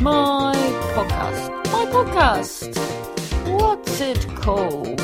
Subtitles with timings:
[0.00, 0.54] my
[0.94, 1.50] podcast.
[1.72, 2.76] My podcast.
[3.48, 4.98] What's it called?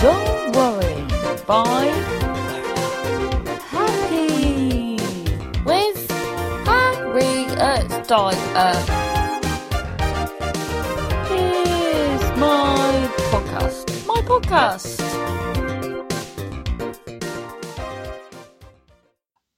[0.00, 1.02] Don't worry.
[1.46, 1.92] Bye.
[3.70, 4.96] Happy
[5.64, 6.10] with
[6.66, 8.36] Harriet Dyer.
[8.54, 8.80] Uh,
[11.28, 14.06] Here's my podcast.
[14.06, 15.02] My podcast.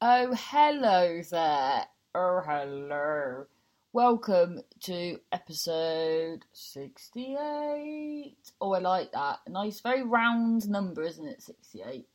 [0.00, 1.84] Oh, hello there.
[2.14, 3.44] Oh, hello.
[3.92, 8.34] Welcome to episode 68.
[8.60, 9.40] Oh, I like that.
[9.46, 11.42] Nice, very round number, isn't it?
[11.42, 12.08] 68.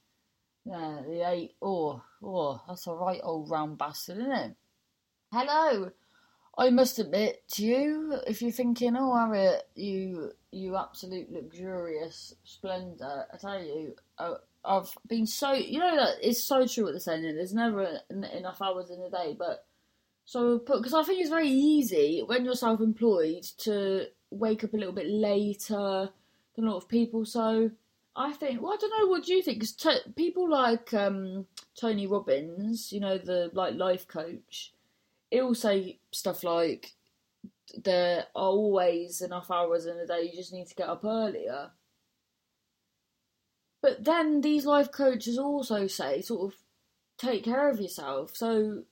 [0.66, 1.55] Yeah, the 8.
[1.61, 4.55] Oh, oh, that's a right old round bastard, isn't it?
[5.31, 5.91] Hello.
[6.57, 13.25] I must admit to you, if you're thinking, oh, Harriet, you, you absolute luxurious splendor,
[13.31, 17.21] I tell you, oh, I've been so you know that it's so true they're saying.
[17.21, 19.66] There's never enough hours in a day, but
[20.26, 24.94] so because I think it's very easy when you're self-employed to wake up a little
[24.94, 26.09] bit later
[26.56, 27.25] than a lot of people.
[27.25, 27.72] So
[28.16, 29.08] I think, well, I don't know.
[29.08, 29.59] What do you think?
[29.59, 31.47] Because t- people like um,
[31.80, 34.73] Tony Robbins, you know, the like life coach,
[35.31, 36.94] he'll say stuff like
[37.84, 40.23] there are always enough hours in a day.
[40.23, 41.72] You just need to get up earlier.
[43.81, 46.59] But then these life coaches also say, sort of,
[47.17, 48.36] take care of yourself.
[48.36, 48.84] So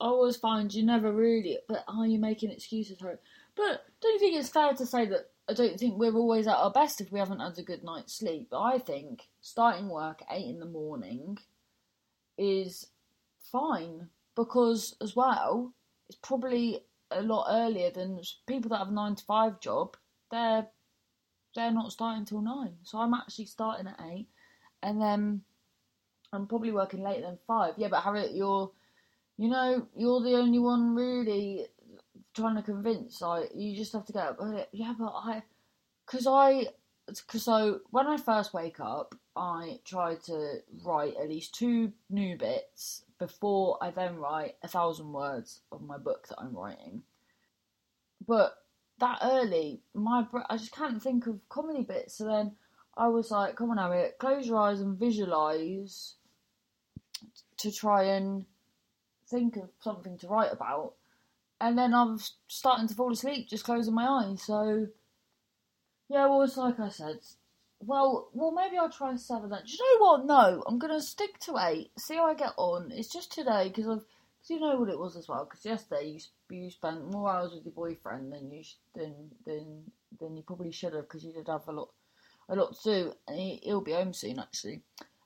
[0.00, 3.22] I always find you never really, but are you making excuses for it?
[3.56, 6.56] But don't you think it's fair to say that I don't think we're always at
[6.56, 8.48] our best if we haven't had a good night's sleep?
[8.52, 11.38] I think starting work at 8 in the morning
[12.36, 12.86] is
[13.50, 15.72] fine because, as well,
[16.08, 19.96] it's probably a lot earlier than people that have a 9 to 5 job.
[20.30, 20.66] They're
[21.54, 22.74] they're not starting till 9.
[22.82, 24.28] So I'm actually starting at 8
[24.82, 25.40] and then
[26.32, 27.74] I'm probably working later than five.
[27.76, 28.70] Yeah, but Harriet, you're,
[29.36, 31.66] you know, you're the only one really
[32.34, 33.20] trying to convince.
[33.20, 34.40] Like, you just have to get up.
[34.72, 35.42] Yeah, but I,
[36.06, 36.66] because I,
[37.06, 42.36] because so when I first wake up, I try to write at least two new
[42.36, 47.02] bits before I then write a thousand words of my book that I'm writing.
[48.26, 48.56] But
[48.98, 52.16] that early, my I just can't think of comedy bits.
[52.16, 52.52] So then
[52.96, 56.14] I was like, come on, Harriet, close your eyes and visualize
[57.58, 58.46] to try and
[59.28, 60.94] think of something to write about.
[61.60, 64.42] And then I was starting to fall asleep, just closing my eyes.
[64.42, 64.88] So,
[66.08, 67.20] yeah, well, it's like I said.
[67.80, 69.50] Well, well, maybe I'll try seven.
[69.50, 70.26] Then, do you know what?
[70.26, 71.90] No, I'm gonna stick to eight.
[71.98, 72.90] See how I get on.
[72.90, 74.04] It's just today because I've,
[74.46, 75.44] because you know what it was as well.
[75.44, 76.20] Because yesterday you
[76.56, 78.62] you spent more hours with your boyfriend than you
[78.94, 81.90] than than than you probably should have because you did have a lot
[82.48, 84.82] a lot to do, and he, he'll be home soon actually.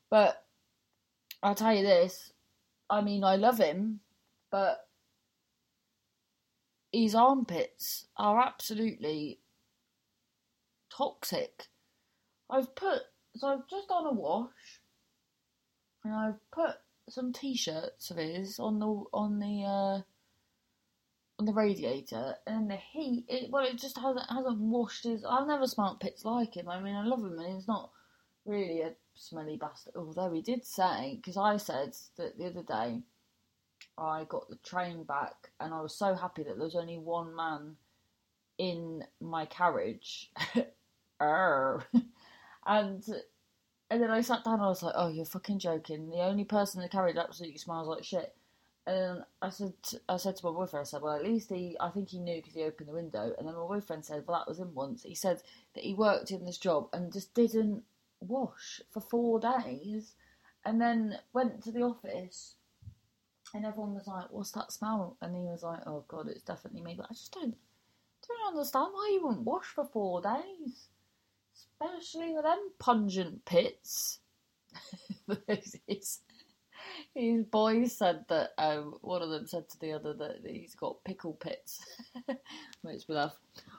[0.09, 0.45] But
[1.43, 2.33] I'll tell you this:
[2.91, 4.01] I mean, I love him,
[4.51, 4.89] but
[6.93, 9.39] his armpits are absolutely
[10.91, 11.69] toxic.
[12.51, 13.03] I've put
[13.37, 14.81] so I've just done a wash,
[16.05, 16.77] and I've put
[17.09, 20.03] some t-shirts of his on the on the uh,
[21.39, 23.25] on the radiator, and the heat.
[23.29, 25.25] It, well, it just hasn't hasn't washed his.
[25.25, 26.69] I've never smelt pits like him.
[26.69, 27.91] I mean, I love him, and he's not
[28.45, 29.95] really a smelly bastard.
[29.97, 33.03] Although he did say, because I said that the other day,
[33.99, 37.35] I got the train back, and I was so happy that there was only one
[37.35, 37.77] man
[38.59, 40.31] in my carriage.
[41.21, 41.85] and
[42.67, 43.05] and
[43.91, 46.09] then I sat down and I was like, "Oh, you're fucking joking!
[46.09, 48.35] The only person in the carriage absolutely smells like shit."
[48.87, 49.75] And I said,
[50.09, 52.37] I said to my boyfriend, I said, well, at least he, I think he knew
[52.37, 53.33] because he opened the window.
[53.39, 55.03] And then my boyfriend said, well, that was him once.
[55.03, 55.43] He said
[55.75, 57.85] that he worked in this job and just didn't
[58.21, 60.15] wash for four days,
[60.65, 62.57] and then went to the office,
[63.55, 65.17] and everyone was like, what's that smell?
[65.21, 66.95] And he was like, oh god, it's definitely me.
[66.97, 67.57] But I just don't,
[68.29, 70.89] don't understand why you wouldn't wash for four days,
[71.55, 74.21] especially with them pungent pits.
[77.15, 81.03] his boys said that um, one of them said to the other that he's got
[81.05, 81.85] pickle pits,
[82.83, 83.37] which we laugh.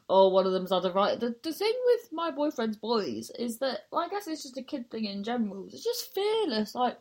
[0.09, 1.19] Or one of them's had a right.
[1.19, 4.63] The, the thing with my boyfriend's boys is that, well, I guess it's just a
[4.63, 5.67] kid thing in general.
[5.71, 6.75] It's just fearless.
[6.75, 6.97] Like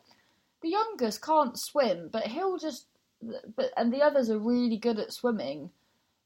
[0.61, 2.85] the youngest can't swim, but he'll just.
[3.55, 5.69] But and the others are really good at swimming,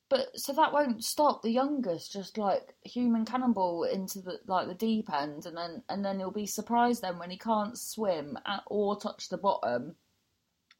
[0.10, 4.75] but so that won't stop the youngest just like human cannonball into the like the
[4.75, 8.63] deep end, and then and then he'll be surprised then when he can't swim at,
[8.68, 9.96] or touch the bottom.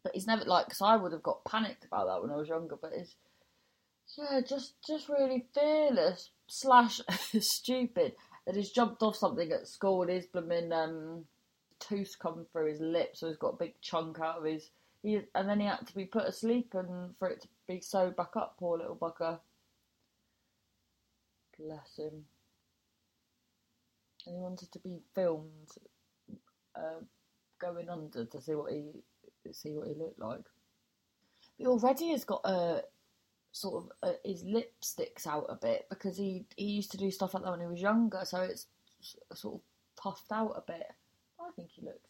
[0.04, 2.50] But he's never like because I would have got panicked about that when I was
[2.50, 2.76] younger.
[2.80, 3.16] But it's
[4.18, 7.02] yeah, just just really fearless slash
[7.40, 8.14] stupid
[8.46, 11.26] that he's jumped off something at school and his blooming um,
[11.80, 14.70] tooth come through his lip, so he's got a big chunk out of his
[15.06, 18.16] he and then he had to be put asleep and for it to be sewed
[18.16, 18.56] back up.
[18.60, 19.40] Poor little bugger.
[21.58, 22.26] Bless him.
[24.26, 25.72] And he wanted to be filmed
[26.76, 27.02] uh,
[27.60, 28.92] going under to see what he
[29.52, 30.46] see what he looked like.
[31.58, 32.84] He already has got a
[33.52, 37.12] sort of uh, his lip sticks out a bit because he he used to do
[37.12, 38.68] stuff like that when he was younger, so it's
[39.34, 39.62] sort of
[39.96, 40.88] puffed out a bit.
[41.40, 42.10] I think he looks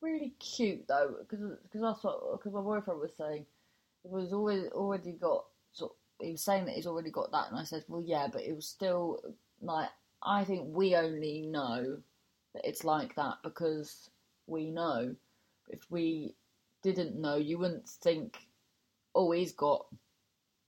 [0.00, 3.46] really cute though, because because that's what because my boyfriend was saying.
[4.04, 5.92] Was always already got sort.
[6.20, 8.54] He was saying that he's already got that, and I said, well, yeah, but it
[8.54, 9.20] was still
[9.60, 9.88] like
[10.22, 11.98] I think we only know
[12.54, 14.10] that it's like that because
[14.46, 15.14] we know.
[15.68, 16.34] If we
[16.82, 18.36] didn't know, you wouldn't think,
[19.14, 19.86] oh, he's got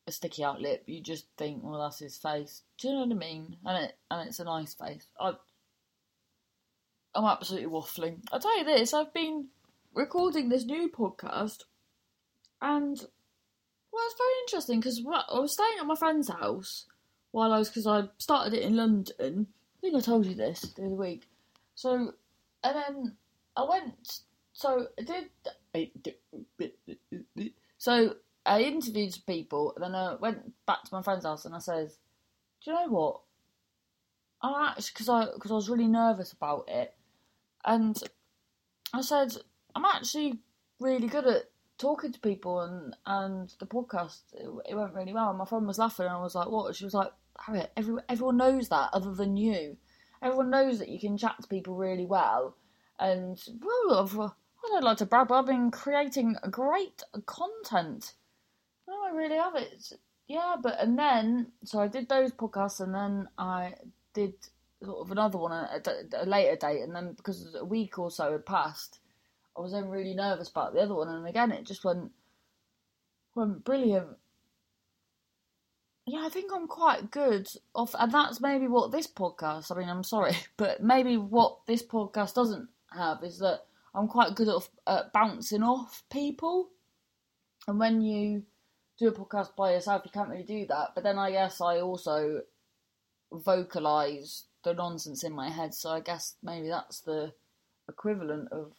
[0.06, 0.84] a sticky out lip.
[0.86, 2.62] You just think, well, that's his face.
[2.78, 3.56] Do you know what I mean?
[3.64, 5.06] And it and it's a nice face.
[5.20, 5.32] I,
[7.14, 8.18] I'm absolutely waffling.
[8.32, 9.46] I'll tell you this: I've been
[9.94, 11.64] recording this new podcast,
[12.60, 12.98] and
[13.96, 15.00] well, it's very interesting because
[15.30, 16.84] I was staying at my friend's house
[17.30, 19.46] while I was because I started it in London.
[19.48, 21.26] I think I told you this the other week.
[21.74, 22.12] So,
[22.62, 23.16] and then
[23.56, 24.20] I went.
[24.52, 26.14] So I did.
[27.78, 31.58] So I interviewed people, and then I went back to my friend's house, and I
[31.58, 31.88] said,
[32.62, 33.20] "Do you know what?
[34.42, 36.94] I actually because I because I was really nervous about it,
[37.64, 37.98] and
[38.92, 39.34] I said
[39.74, 40.38] I'm actually
[40.80, 41.44] really good at
[41.78, 45.30] talking to people, and and the podcast it, it went really well.
[45.30, 48.04] And my friend was laughing, and I was like, "What?" She was like, "Harriet, everyone
[48.08, 49.76] everyone knows that, other than you.
[50.22, 52.56] Everyone knows that you can chat to people really well."
[52.98, 58.14] And well, I've, uh, I don't like to brag, but I've been creating great content.
[58.88, 59.92] No, I really have it.
[60.28, 63.74] Yeah, but and then so I did those podcasts, and then I
[64.14, 64.34] did
[64.82, 68.10] sort of another one at a, a later date, and then because a week or
[68.10, 69.00] so had passed,
[69.56, 72.12] I was then really nervous about the other one, and again it just went
[73.34, 74.18] went brilliant.
[76.06, 79.74] Yeah, I think I'm quite good off, and that's maybe what this podcast.
[79.74, 83.62] I mean, I'm sorry, but maybe what this podcast doesn't have is that
[83.94, 86.70] I'm quite good at, at bouncing off people.
[87.66, 88.44] And when you
[88.98, 90.90] do a podcast by yourself, you can't really do that.
[90.94, 92.42] But then I guess I also
[93.32, 97.32] vocalize the nonsense in my head, so I guess maybe that's the
[97.88, 98.72] equivalent of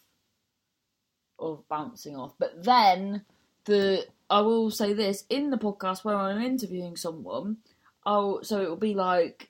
[1.40, 2.34] of bouncing off.
[2.38, 3.24] But then
[3.66, 7.58] the I will say this in the podcast where I'm interviewing someone,
[8.06, 9.50] I'll so it will be like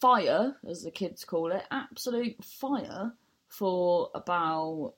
[0.00, 3.12] fire, as the kids call it, absolute fire
[3.48, 4.94] for about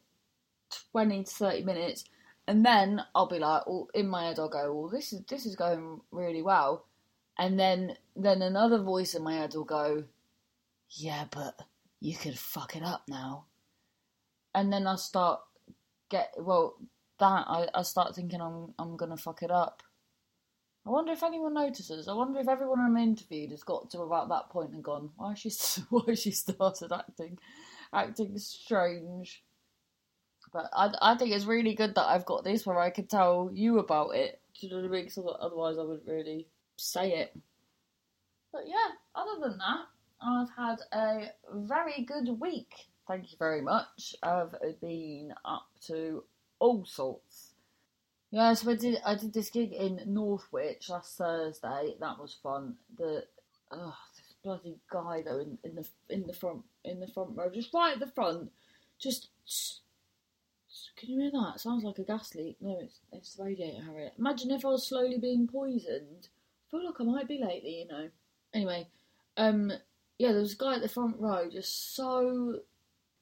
[0.92, 2.04] 20 to 30 minutes.
[2.46, 5.46] And then I'll be like, well, in my head, I'll go, well, this is this
[5.46, 6.86] is going really well.
[7.38, 10.04] And then then another voice in my head will go,
[10.90, 11.58] yeah, but
[12.00, 13.44] you could fuck it up now.
[14.54, 15.40] And then I start
[16.10, 16.76] get well
[17.18, 19.82] that I, I start thinking I'm I'm gonna fuck it up.
[20.84, 22.08] I wonder if anyone notices.
[22.08, 25.34] I wonder if everyone I'm interviewed has got to about that point and gone, why
[25.34, 25.50] she
[25.90, 27.38] why she started acting
[27.92, 29.42] acting strange.
[30.52, 33.50] But I, I think it's really good that I've got this where I can tell
[33.54, 34.40] you about it.
[34.60, 35.04] Do you know what I mean?
[35.04, 36.46] Because otherwise I wouldn't really
[36.76, 37.34] say it.
[38.52, 39.86] But yeah, other than that,
[40.20, 42.74] I've had a very good week.
[43.08, 44.14] Thank you very much.
[44.22, 46.24] I've been up to
[46.58, 47.52] all sorts.
[48.30, 48.98] Yeah, so I did.
[49.04, 51.94] I did this gig in Northwich last Thursday.
[52.00, 52.76] That was fun.
[52.96, 53.24] The
[53.70, 57.50] oh, this bloody guy though in, in the in the front in the front row,
[57.52, 58.50] just right at the front,
[58.98, 59.28] just.
[60.96, 61.56] Can you hear that?
[61.56, 62.56] It sounds like a gas leak.
[62.60, 64.14] No, it's it's the radiator, Harriet.
[64.18, 66.28] Imagine if I was slowly being poisoned.
[66.66, 68.08] I feel like I might be lately, you know.
[68.54, 68.88] Anyway,
[69.36, 69.72] um,
[70.18, 72.60] yeah, there was a guy at the front row, just so.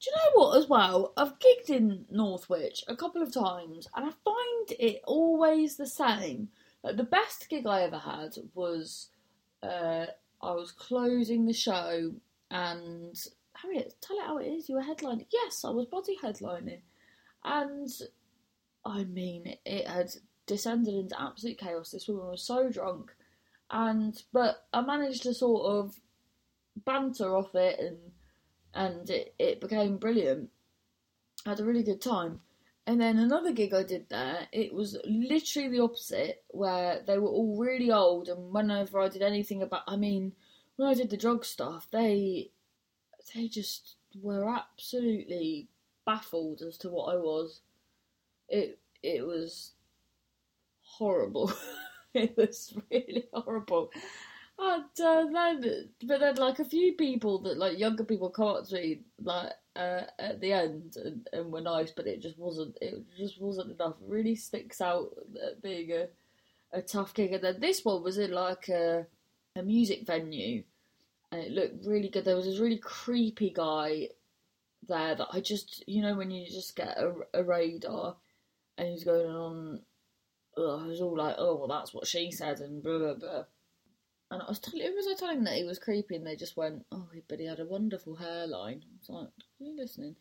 [0.01, 0.57] Do you know what?
[0.57, 5.77] As well, I've gigged in Northwich a couple of times, and I find it always
[5.77, 6.49] the same.
[6.83, 9.09] Like, the best gig I ever had was
[9.63, 10.07] uh,
[10.43, 12.15] I was closing the show,
[12.51, 13.15] and
[13.53, 14.69] Harriet, tell it how it is.
[14.69, 15.27] You were headlining.
[15.31, 16.81] Yes, I was body headlining,
[17.45, 17.91] and
[18.87, 20.11] I mean, it had
[20.47, 21.91] descended into absolute chaos.
[21.91, 23.13] This woman was so drunk,
[23.71, 26.01] and but I managed to sort of
[26.87, 27.99] banter off it, and
[28.75, 30.51] and it, it became brilliant.
[31.47, 32.41] I had a really good time.
[32.87, 37.29] And then another gig I did there, it was literally the opposite, where they were
[37.29, 40.33] all really old, and whenever I did anything about, I mean,
[40.77, 42.51] when I did the drug stuff, they
[43.35, 45.69] they just were absolutely
[46.05, 47.61] baffled as to what I was.
[48.49, 49.73] It it was
[50.83, 51.53] horrible.
[52.15, 53.91] it was really horrible.
[54.63, 58.67] And uh, then, but then, like a few people that like younger people come up
[58.69, 62.77] to me like uh, at the end and, and were nice, but it just wasn't.
[62.81, 63.95] It just wasn't enough.
[64.01, 65.11] It really sticks out
[65.63, 66.09] being a
[66.73, 67.33] a tough gig.
[67.33, 69.07] And then this one was in like a
[69.57, 70.63] a music venue,
[71.33, 72.25] and it looked really good.
[72.25, 74.09] There was this really creepy guy
[74.89, 78.17] there that I just, you know, when you just get a, a radar
[78.79, 79.81] and he's going on,
[80.57, 83.45] ugh, I was all like, oh, well, that's what she said, and blah, blah, blah.
[84.31, 86.17] And I was telling, who was I telling that he was creepy?
[86.17, 88.85] And they just went, oh, but he had a wonderful hairline.
[88.85, 90.17] I was like, are you listening?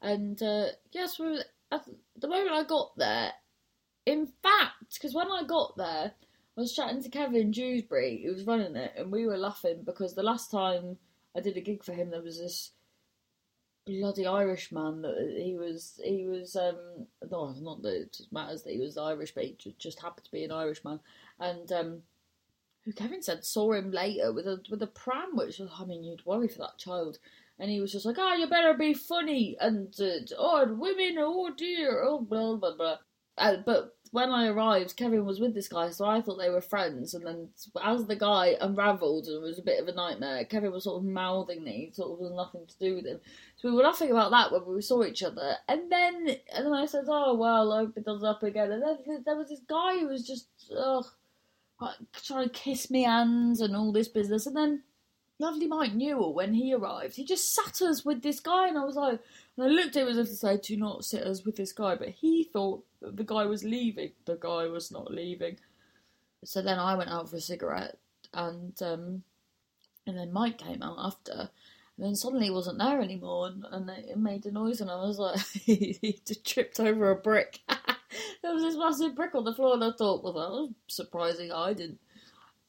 [0.00, 1.20] And uh, yes,
[1.72, 1.84] at
[2.16, 3.32] the moment I got there,
[4.06, 6.12] in fact, because when I got there,
[6.56, 10.14] I was chatting to Kevin Dewsbury, who was running it, and we were laughing because
[10.14, 10.96] the last time
[11.36, 12.70] I did a gig for him, there was this
[13.86, 16.00] bloody Irishman that he was.
[16.04, 20.00] He was um, no, not that it matters that he was Irish, but he just
[20.00, 21.00] happened to be an Irishman,
[21.38, 22.02] and um,
[22.88, 26.02] who Kevin said saw him later with a with a pram, which was, I mean,
[26.02, 27.18] you'd worry for that child.
[27.58, 31.16] And he was just like, "Ah, oh, you better be funny," and uh, "Oh, women,
[31.18, 32.96] oh dear, oh blah blah blah."
[33.36, 36.62] Uh, but when I arrived, Kevin was with this guy, so I thought they were
[36.62, 37.12] friends.
[37.12, 37.50] And then,
[37.82, 41.02] as the guy unravelled and it was a bit of a nightmare, Kevin was sort
[41.02, 43.20] of mouthing that he sort of was nothing to do with him.
[43.56, 45.56] So we were laughing about that when we saw each other.
[45.68, 48.82] And then, and then I said, "Oh well, I hope it does up again." And
[48.82, 51.04] then there was this guy who was just ugh,
[52.24, 54.46] trying to kiss me hands and all this business.
[54.46, 54.82] And then
[55.38, 58.84] lovely Mike Newell, when he arrived, he just sat us with this guy, and I
[58.84, 59.20] was like,
[59.56, 61.72] and I looked at him as if to say, "Do not sit us with this
[61.72, 64.12] guy," but he thought that the guy was leaving.
[64.24, 65.58] The guy was not leaving.
[66.44, 67.98] So then I went out for a cigarette,
[68.32, 69.22] and um,
[70.06, 73.90] and then Mike came out after, and then suddenly he wasn't there anymore, and, and
[73.90, 77.60] it made a noise, and I was like, he tripped over a brick.
[78.42, 81.52] there was this massive brick on the floor, and I thought, well, that was surprising.
[81.52, 82.00] I didn't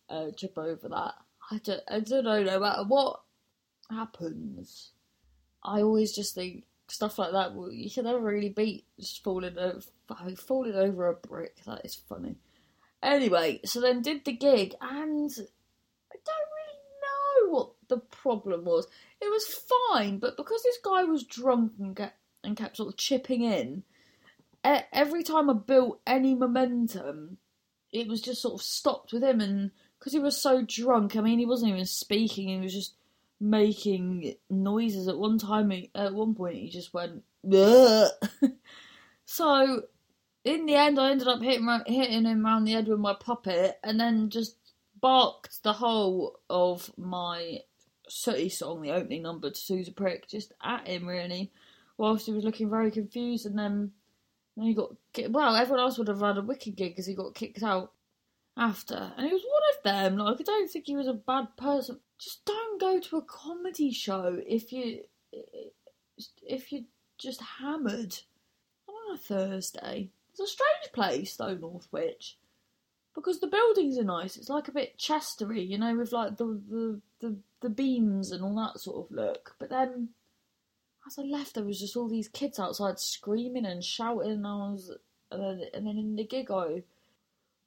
[0.10, 1.16] uh, trip over that.
[1.52, 2.44] I don't, I don't know.
[2.44, 3.22] No matter what
[3.90, 4.92] happens,
[5.64, 7.54] I always just think stuff like that.
[7.56, 9.82] Well, you should never really beat just falling over,
[10.38, 11.64] falling over a brick.
[11.66, 12.36] That is funny.
[13.02, 18.88] Anyway, so then did the gig, and I don't really know what the problem was.
[19.22, 22.98] It was fine, but because this guy was drunk and get and kept sort of
[22.98, 23.84] chipping in,
[24.64, 27.38] every time I built any momentum,
[27.92, 31.22] it was just sort of stopped with him, and because he was so drunk, I
[31.22, 32.96] mean, he wasn't even speaking; he was just
[33.40, 35.08] making noises.
[35.08, 37.24] At one time, at one point, he just went.
[39.26, 39.84] so,
[40.44, 43.80] in the end, I ended up hitting hitting him around the head with my puppet,
[43.84, 44.56] and then just
[45.00, 47.60] barked the whole of my
[48.10, 51.52] Sooty song, the opening number to Sue's a Prick, just at him really,
[51.98, 53.92] whilst he was looking very confused, and then.
[54.60, 54.92] Then he got
[55.30, 55.56] well.
[55.56, 57.94] Everyone else would have had a wicked gig because he got kicked out
[58.58, 60.18] after, and he was one of them.
[60.18, 63.92] Like I don't think he was a bad person just don't go to a comedy
[63.92, 65.02] show if you
[66.46, 66.84] if you're
[67.18, 68.20] just hammered
[68.88, 70.10] on a Thursday.
[70.32, 72.38] It's a strange place though, Northwich,
[73.16, 74.36] because the buildings are nice.
[74.36, 78.44] It's like a bit Chestery, you know, with like the the the, the beams and
[78.44, 79.56] all that sort of look.
[79.60, 80.10] But then,
[81.10, 84.56] as I left, there was just all these kids outside screaming and shouting, and I
[84.72, 84.96] was,
[85.32, 86.84] and then, and then in the gig, I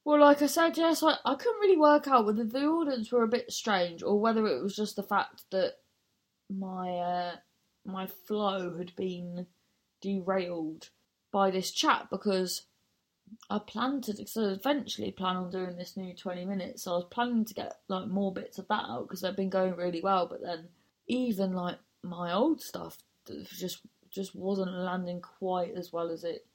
[0.05, 3.23] well, like I said, yes, I, I couldn't really work out whether the audience were
[3.23, 5.75] a bit strange or whether it was just the fact that
[6.51, 7.37] my uh,
[7.85, 9.47] my flow had been
[10.01, 10.91] derailed
[11.31, 12.63] by this chat because
[13.49, 16.83] I planned to so eventually plan on doing this new twenty minutes.
[16.83, 19.51] So I was planning to get like more bits of that out because they've been
[19.51, 20.27] going really well.
[20.27, 20.69] But then
[21.07, 26.47] even like my old stuff just just wasn't landing quite as well as it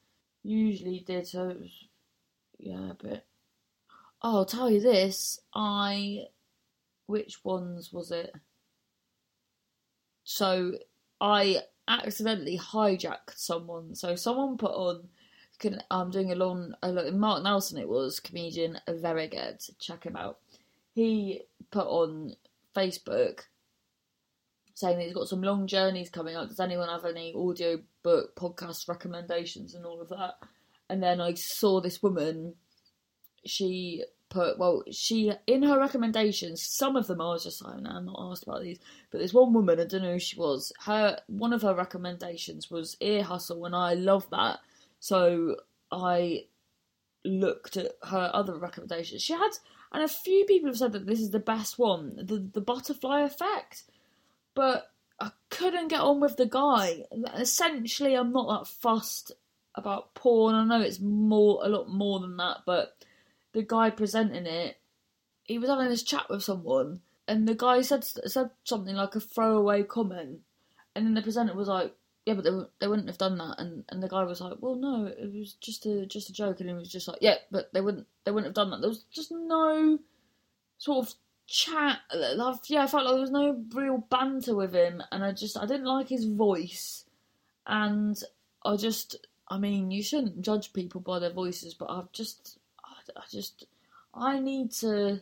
[0.42, 1.26] usually did.
[1.26, 1.88] So it was
[2.58, 3.24] yeah, a bit
[4.20, 5.40] Oh, I'll tell you this.
[5.54, 6.24] I.
[7.06, 8.34] Which ones was it?
[10.24, 10.74] So
[11.20, 13.94] I accidentally hijacked someone.
[13.94, 15.08] So someone put on.
[15.90, 16.74] I'm doing a long.
[16.82, 19.62] A, Mark Nelson, it was comedian, very good.
[19.78, 20.38] Check him out.
[20.94, 22.34] He put on
[22.76, 23.42] Facebook
[24.78, 26.48] saying that he's got some long journeys coming up.
[26.48, 30.34] Does anyone have any audio book podcast recommendations and all of that?
[30.88, 32.54] And then I saw this woman
[33.44, 37.90] she put well she in her recommendations some of them i was just like no,
[37.90, 38.78] i'm not asked about these
[39.10, 42.70] but there's one woman i don't know who she was her one of her recommendations
[42.70, 44.58] was ear hustle and i love that
[45.00, 45.56] so
[45.90, 46.44] i
[47.24, 49.50] looked at her other recommendations she had
[49.92, 53.22] and a few people have said that this is the best one the the butterfly
[53.22, 53.84] effect
[54.58, 57.04] but i couldn't get on with the guy.
[57.36, 59.32] Essentially i'm not that fussed
[59.74, 60.54] about porn.
[60.54, 62.96] I know it's more a lot more than that but
[63.52, 64.76] the guy presenting it,
[65.44, 69.20] he was having this chat with someone, and the guy said said something like a
[69.20, 70.40] throwaway comment,
[70.94, 71.94] and then the presenter was like,
[72.26, 72.50] "Yeah, but they,
[72.80, 75.54] they wouldn't have done that," and and the guy was like, "Well, no, it was
[75.54, 78.30] just a just a joke," and he was just like, "Yeah, but they wouldn't they
[78.30, 79.98] wouldn't have done that." There was just no
[80.78, 81.14] sort of
[81.48, 81.98] chat.
[82.66, 85.66] yeah, I felt like there was no real banter with him, and I just I
[85.66, 87.04] didn't like his voice,
[87.66, 88.22] and
[88.64, 89.16] I just
[89.48, 93.66] I mean you shouldn't judge people by their voices, but I've just I, I just
[94.14, 95.20] I need to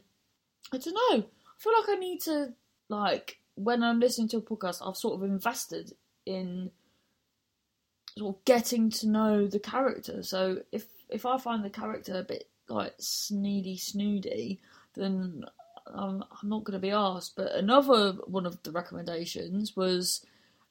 [0.73, 1.25] I don't know.
[1.25, 2.53] I feel like I need to
[2.89, 5.93] like when I'm listening to a podcast, I've sort of invested
[6.27, 6.71] in
[8.19, 10.23] sort of getting to know the character.
[10.23, 14.59] So if if I find the character a bit like sneedy snoody,
[14.95, 15.45] then
[15.95, 17.37] I'm, I'm not going to be asked.
[17.37, 20.25] But another one of the recommendations was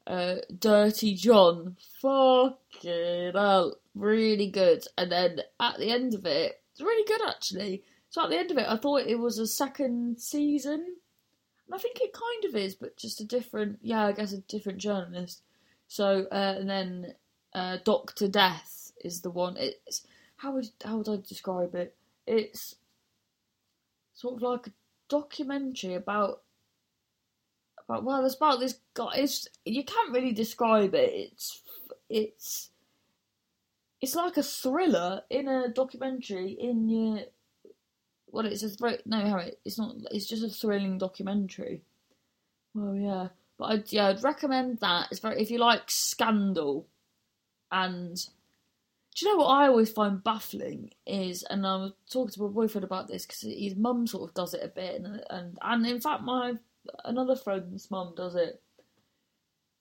[0.07, 1.77] uh, Dirty John.
[2.01, 3.77] Fucking hell.
[3.93, 4.85] Really good.
[4.97, 7.83] And then at the end of it, it's really good actually.
[8.09, 10.95] So at the end of it, I thought it was a second season.
[11.65, 14.37] And I think it kind of is, but just a different, yeah, I guess a
[14.37, 15.41] different journalist.
[15.87, 17.13] So, uh, and then
[17.53, 19.55] uh, Doctor Death is the one.
[19.57, 20.05] It's
[20.37, 21.95] how would how would I describe it?
[22.27, 22.75] It's
[24.13, 24.71] sort of like a
[25.09, 26.41] documentary about
[27.87, 29.11] about well, it's about this guy.
[29.15, 31.11] It's you can't really describe it.
[31.13, 31.61] It's
[32.09, 32.69] it's
[34.01, 37.19] it's like a thriller in a documentary in your
[38.27, 38.97] well, it's a thrill.
[39.05, 39.95] No, Harry, it's not.
[40.11, 41.81] It's just a thrilling documentary.
[42.73, 45.07] Well, yeah, but I'd yeah, I'd recommend that.
[45.09, 46.85] It's very if you like Scandal,
[47.71, 48.17] and
[49.15, 52.49] do you know what I always find baffling is, and I was talking to my
[52.49, 55.87] boyfriend about this because his mum sort of does it a bit, and and and
[55.87, 56.53] in fact my
[57.05, 58.61] another friend's mum does it,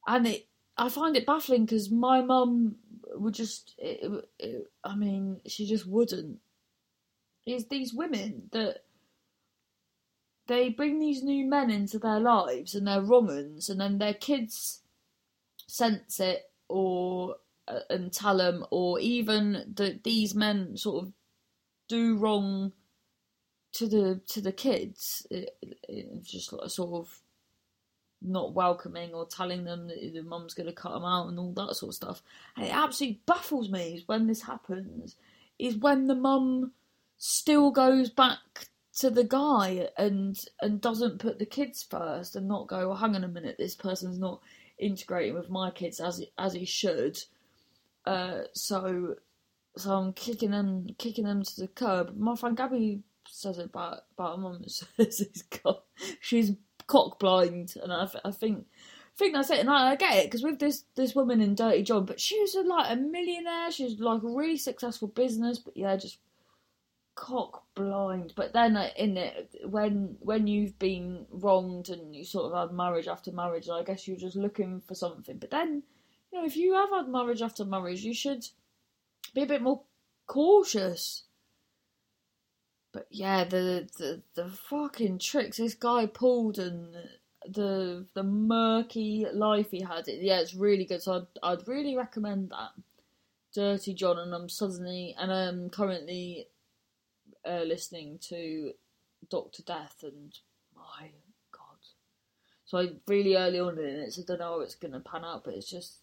[0.06, 2.76] and it I find it baffling because my mum
[3.14, 6.38] would just, it, it, I mean, she just wouldn't.
[7.46, 8.84] Is these women that
[10.46, 13.30] they bring these new men into their lives and they're wrong
[13.68, 14.82] and then their kids
[15.66, 17.36] sense it or
[17.88, 21.12] and tell them, or even that these men sort of
[21.88, 22.72] do wrong
[23.72, 25.56] to the to the kids, it,
[25.88, 27.20] it's just sort of
[28.22, 31.52] not welcoming or telling them that the mum's going to cut them out and all
[31.52, 32.22] that sort of stuff.
[32.56, 35.16] And it absolutely baffles me is when this happens.
[35.58, 36.72] Is when the mum
[37.18, 38.38] still goes back
[38.98, 43.14] to the guy and and doesn't put the kids first and not go, well, hang
[43.14, 44.40] on a minute, this person's not
[44.78, 47.18] integrating with my kids as as he should.
[48.04, 49.16] Uh, so
[49.76, 52.16] so I'm kicking them kicking them to the curb.
[52.16, 54.64] My friend Gabby says it about about her mum.
[54.68, 55.84] Says he's got
[56.20, 56.52] she's
[56.86, 59.60] cock blind, and I, I think I think that's it.
[59.60, 62.38] And I, I get it because with this this woman in Dirty John, but she
[62.40, 63.70] was a, like a millionaire.
[63.70, 66.18] She was like a really successful business, but yeah, just
[67.14, 68.32] cock blind.
[68.36, 72.76] But then uh, in it, when when you've been wronged and you sort of had
[72.76, 75.38] marriage after marriage, I guess you're just looking for something.
[75.38, 75.82] But then
[76.34, 78.44] you know, if you have had marriage after marriage, you should
[79.34, 79.82] be a bit more
[80.26, 81.22] cautious.
[82.92, 86.96] But yeah, the the, the fucking tricks this guy pulled and
[87.46, 91.02] the the murky life he had, yeah, it's really good.
[91.02, 92.70] So I'd I'd really recommend that.
[93.54, 96.48] Dirty John, and I'm suddenly and I'm currently
[97.48, 98.72] uh, listening to
[99.30, 100.36] Doctor Death, and
[100.74, 101.10] my
[101.52, 101.78] God,
[102.64, 105.24] so I really early on in it, so I don't know how it's gonna pan
[105.24, 105.98] out, but it's just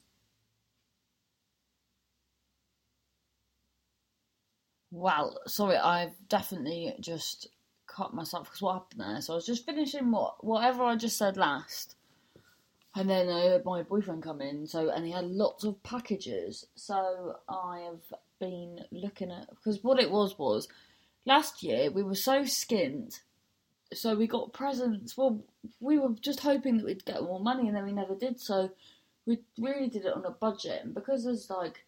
[4.92, 7.48] Well, sorry, I've definitely just
[7.88, 9.22] cut myself because what happened there?
[9.22, 11.96] So I was just finishing what whatever I just said last,
[12.96, 14.68] and then uh, my boyfriend come in.
[14.68, 16.66] So and he had lots of packages.
[16.76, 20.68] So I have been looking at because what it was was
[21.26, 23.22] last year we were so skint,
[23.94, 25.18] so we got presents.
[25.18, 25.42] Well,
[25.80, 28.42] we were just hoping that we'd get more money, and then we never did.
[28.42, 28.72] So
[29.26, 31.86] we really did it on a budget, and because there's like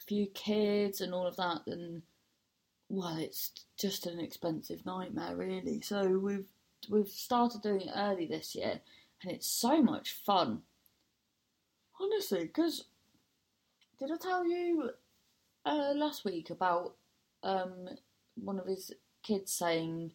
[0.00, 2.00] a few kids and all of that, and
[2.88, 5.80] well, it's just an expensive nightmare, really.
[5.80, 6.46] So we've
[6.88, 8.80] we've started doing it early this year,
[9.22, 10.62] and it's so much fun.
[12.00, 12.84] Honestly, because
[13.98, 14.90] did I tell you
[15.64, 16.94] uh, last week about
[17.42, 17.88] um,
[18.36, 20.12] one of his kids saying,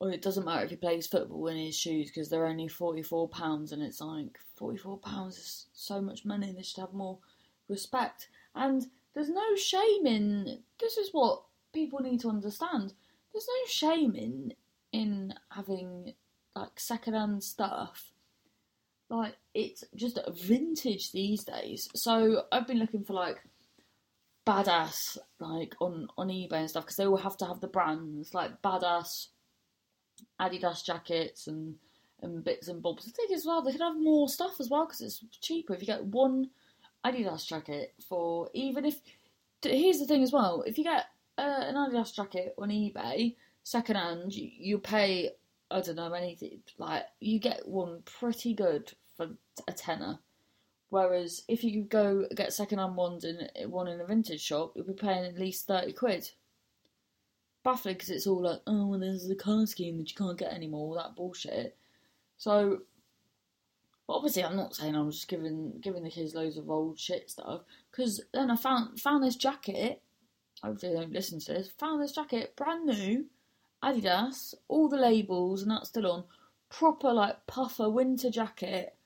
[0.00, 3.02] "Oh, it doesn't matter if he plays football in his shoes because they're only forty
[3.02, 6.52] four pounds," and it's like forty four pounds is so much money.
[6.52, 7.18] They should have more
[7.68, 12.92] respect and there's no shame in this is what people need to understand.
[13.32, 14.54] There's no shame in
[14.92, 16.14] in having
[16.54, 18.12] like secondhand stuff.
[19.10, 21.88] Like it's just vintage these days.
[21.94, 23.38] So I've been looking for like
[24.46, 28.34] badass like on on eBay and stuff because they all have to have the brands
[28.34, 29.28] like badass
[30.40, 31.76] Adidas jackets and
[32.22, 33.08] and bits and bobs.
[33.08, 35.80] I think as well they could have more stuff as well because it's cheaper if
[35.80, 36.50] you get one
[37.04, 39.00] Adidas jacket for even if.
[39.62, 41.06] Here's the thing as well: if you get
[41.38, 45.30] uh, an Adidas jacket on eBay second hand, you, you pay
[45.70, 49.28] I don't know anything like you get one pretty good for
[49.66, 50.18] a tenner.
[50.90, 54.86] Whereas if you go get second hand ones in one in a vintage shop, you'll
[54.86, 56.30] be paying at least thirty quid.
[57.64, 60.52] Baffling because it's all like, oh, well, there's a colour scheme that you can't get
[60.52, 61.76] anymore, all that bullshit.
[62.36, 62.82] So,
[64.08, 67.62] obviously, I'm not saying I'm just giving giving the kids loads of old shit stuff.
[67.90, 70.02] Because then I found found this jacket.
[70.62, 71.70] Hopefully, they don't listen to this.
[71.78, 73.26] Found this jacket, brand new,
[73.82, 76.24] Adidas, all the labels, and that's still on.
[76.70, 78.96] Proper like puffer winter jacket,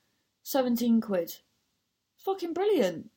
[0.42, 1.36] seventeen quid.
[2.24, 3.10] Fucking brilliant.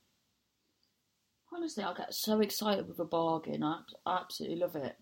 [1.53, 3.63] Honestly, I get so excited with a bargain.
[3.63, 4.95] I absolutely love it.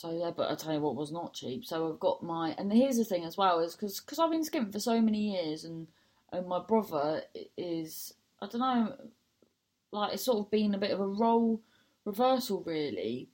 [0.00, 1.66] So yeah, but I tell you what was not cheap.
[1.66, 4.42] So I've got my and here's the thing as well is because because I've been
[4.42, 5.88] skimping for so many years and
[6.32, 7.20] and my brother
[7.58, 8.94] is I don't know
[9.92, 11.60] like it's sort of been a bit of a role
[12.06, 13.28] reversal really.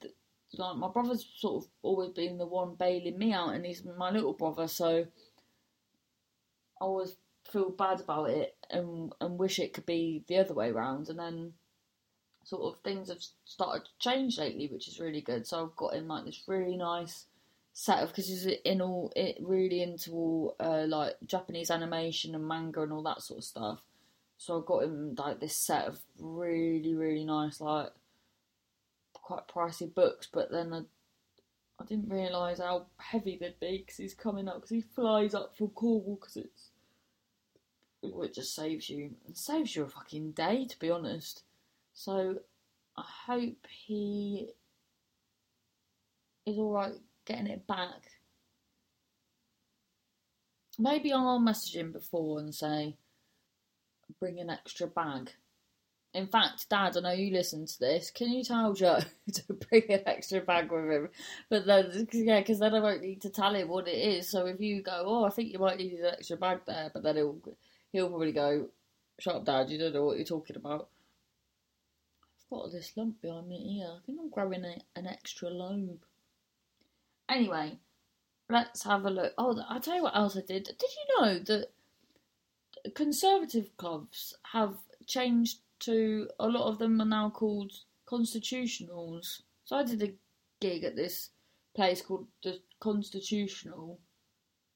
[0.57, 4.11] Like my brother's sort of always been the one bailing me out, and he's my
[4.11, 5.05] little brother, so
[6.81, 7.15] I always
[7.49, 11.07] feel bad about it and and wish it could be the other way around.
[11.07, 11.53] And then
[12.47, 15.45] sort of things have started to change lately, which is really good.
[15.45, 17.25] So I've got him like this really nice
[17.73, 22.47] set of because he's in all it really into all uh, like Japanese animation and
[22.47, 23.81] manga and all that sort of stuff.
[24.37, 27.91] So I've got him like this set of really really nice like
[29.13, 30.81] quite pricey books, but then I,
[31.81, 35.53] I didn't realise how heavy they'd be because he's coming up because he flies up
[35.53, 36.69] from Cornwall because it's
[38.01, 41.43] it just saves you it saves you a fucking day to be honest.
[41.97, 42.35] So
[42.95, 44.49] I hope he
[46.45, 46.93] is alright
[47.25, 48.03] getting it back.
[50.77, 52.97] Maybe I'll message him before and say,
[54.19, 55.31] bring an extra bag.
[56.13, 58.11] In fact, Dad, I know you listen to this.
[58.11, 58.99] Can you tell Joe
[59.33, 61.09] to bring an extra bag with him?
[61.49, 64.29] But then, yeah, because then I won't need to tell him what it is.
[64.29, 67.01] So if you go, oh, I think you might need an extra bag there, but
[67.01, 67.39] then he'll
[67.91, 68.67] he'll probably go,
[69.19, 70.89] shut up, Dad, you don't know what you're talking about
[72.49, 73.87] got this lump behind my ear.
[73.97, 76.03] I think I'm growing a, an extra lobe.
[77.29, 77.79] Anyway,
[78.49, 79.33] let's have a look.
[79.37, 80.63] Oh, I'll tell you what else I did.
[80.65, 81.71] Did you know that
[82.93, 87.71] conservative clubs have changed to a lot of them are now called
[88.05, 89.41] constitutionals?
[89.65, 90.13] So I did a
[90.59, 91.29] gig at this
[91.75, 93.99] place called the Constitutional,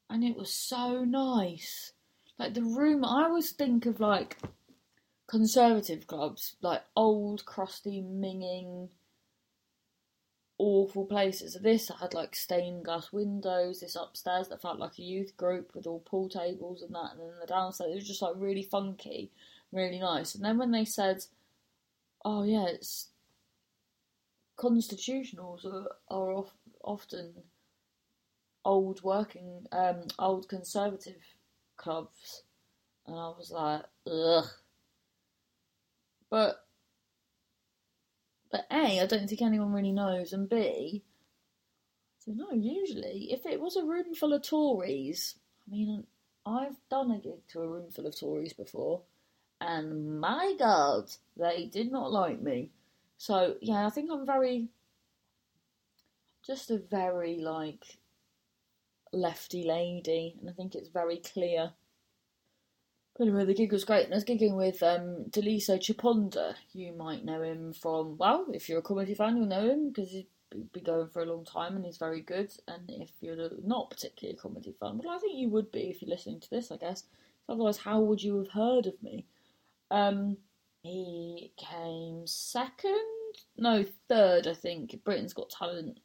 [0.09, 1.93] and it was so nice.
[2.37, 4.37] Like the room, I always think of like
[5.31, 8.89] conservative clubs, like old, crusty, minging,
[10.57, 11.57] awful places.
[11.63, 15.87] This had like stained glass windows, this upstairs that felt like a youth group with
[15.87, 19.31] all pool tables and that, and then the downstairs, it was just like really funky,
[19.71, 20.35] really nice.
[20.35, 21.23] And then when they said,
[22.25, 23.07] oh yeah, it's
[24.57, 26.51] constitutionals are, are of,
[26.83, 27.31] often
[28.65, 31.23] old working, um, old conservative
[31.77, 32.43] clubs.
[33.07, 34.49] And I was like, ugh.
[36.31, 36.65] But
[38.51, 41.03] but A, I don't think anyone really knows, and B,
[42.25, 45.35] don't know, usually, if it was a room full of Tories,
[45.67, 46.05] I mean,
[46.45, 49.01] I've done a gig to a room full of Tories before,
[49.59, 52.71] and my god, they did not like me.
[53.17, 54.69] So, yeah, I think I'm very,
[56.45, 57.97] just a very, like,
[59.13, 61.73] lefty lady, and I think it's very clear
[63.21, 66.55] anyway, the gig was great, and I was gigging with um, Daliso Chaponda.
[66.73, 70.11] You might know him from, well, if you're a comedy fan, you'll know him because
[70.11, 70.25] he's
[70.73, 72.51] been going for a long time and he's very good.
[72.67, 76.01] And if you're not particularly a comedy fan, well, I think you would be if
[76.01, 77.03] you're listening to this, I guess.
[77.47, 79.25] Otherwise, how would you have heard of me?
[79.89, 80.37] Um,
[80.83, 85.03] he came second, no, third, I think.
[85.03, 85.99] Britain's Got Talent.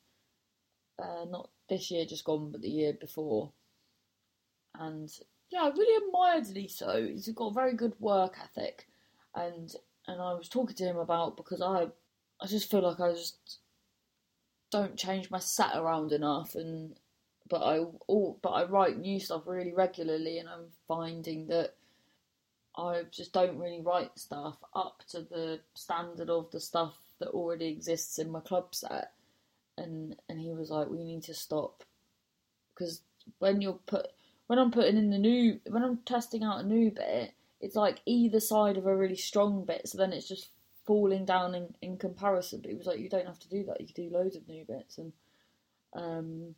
[1.03, 3.53] Uh, not this year, just gone, but the year before.
[4.79, 5.11] And
[5.51, 7.07] yeah, I really admired Liso.
[7.07, 8.89] He's got a very good work ethic,
[9.35, 9.75] and
[10.07, 11.87] and I was talking to him about because I
[12.41, 13.59] I just feel like I just
[14.71, 16.97] don't change my set around enough, and
[17.49, 21.75] but I all but I write new stuff really regularly, and I'm finding that
[22.77, 27.69] I just don't really write stuff up to the standard of the stuff that already
[27.69, 29.13] exists in my club set.
[29.79, 31.85] And and he was like, we need to stop
[32.75, 33.01] because
[33.39, 34.09] when you're put
[34.47, 38.01] when I'm putting in the new, when I'm testing out a new bit, it's like
[38.07, 40.51] either side of a really strong bit, so then it's just
[40.87, 42.61] falling down in, in comparison.
[42.63, 44.49] But it was like you don't have to do that; you can do loads of
[44.49, 45.13] new bits, and
[45.95, 46.55] um,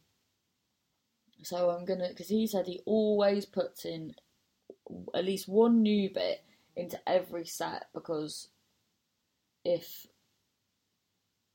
[1.42, 4.14] So I'm gonna because he said he always puts in
[5.14, 6.44] at least one new bit
[6.76, 8.48] into every set because
[9.64, 10.06] if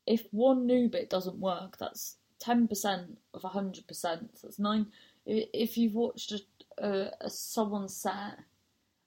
[0.05, 4.37] if one new bit doesn't work, that's ten percent of hundred percent.
[4.39, 4.87] So that's nine.
[5.25, 6.41] If you've watched a,
[6.77, 8.39] a, a someone's set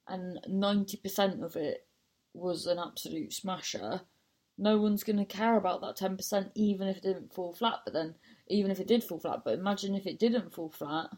[0.09, 1.87] and ninety percent of it
[2.33, 4.03] was an absolute smasher,
[4.57, 7.81] no one's going to care about that ten percent, even if it didn't fall flat.
[7.85, 8.15] But then,
[8.49, 11.11] even if it did fall flat, but imagine if it didn't fall flat,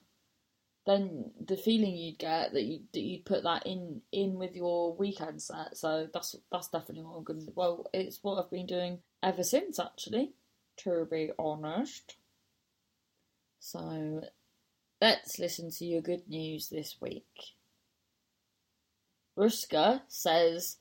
[0.86, 4.94] then the feeling you'd get that you that you'd put that in in with your
[4.94, 5.76] weekend set.
[5.76, 7.52] So that's that's definitely what I'm going to.
[7.54, 10.32] Well, it's what I've been doing ever since, actually,
[10.78, 12.16] to be honest.
[13.60, 14.22] So
[15.00, 17.54] let's listen to your good news this week.
[19.36, 20.78] Ruska says,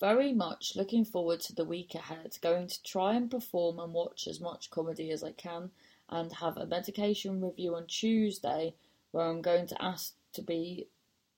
[0.00, 4.26] very much looking forward to the week ahead, going to try and perform and watch
[4.26, 5.70] as much comedy as I can,
[6.08, 8.74] and have a medication review on Tuesday
[9.10, 10.88] where I'm going to ask to be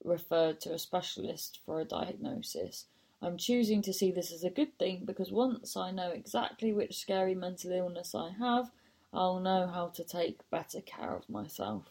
[0.03, 2.85] referred to a specialist for a diagnosis.
[3.21, 6.99] I'm choosing to see this as a good thing because once I know exactly which
[6.99, 8.71] scary mental illness I have,
[9.13, 11.83] I'll know how to take better care of myself.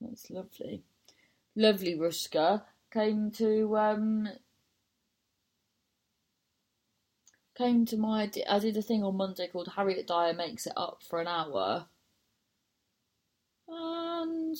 [0.00, 0.82] That's lovely.
[1.56, 4.28] Lovely Ruska came to um
[7.56, 11.02] came to my I did a thing on Monday called Harriet Dyer makes it up
[11.02, 11.86] for an hour.
[13.68, 14.56] And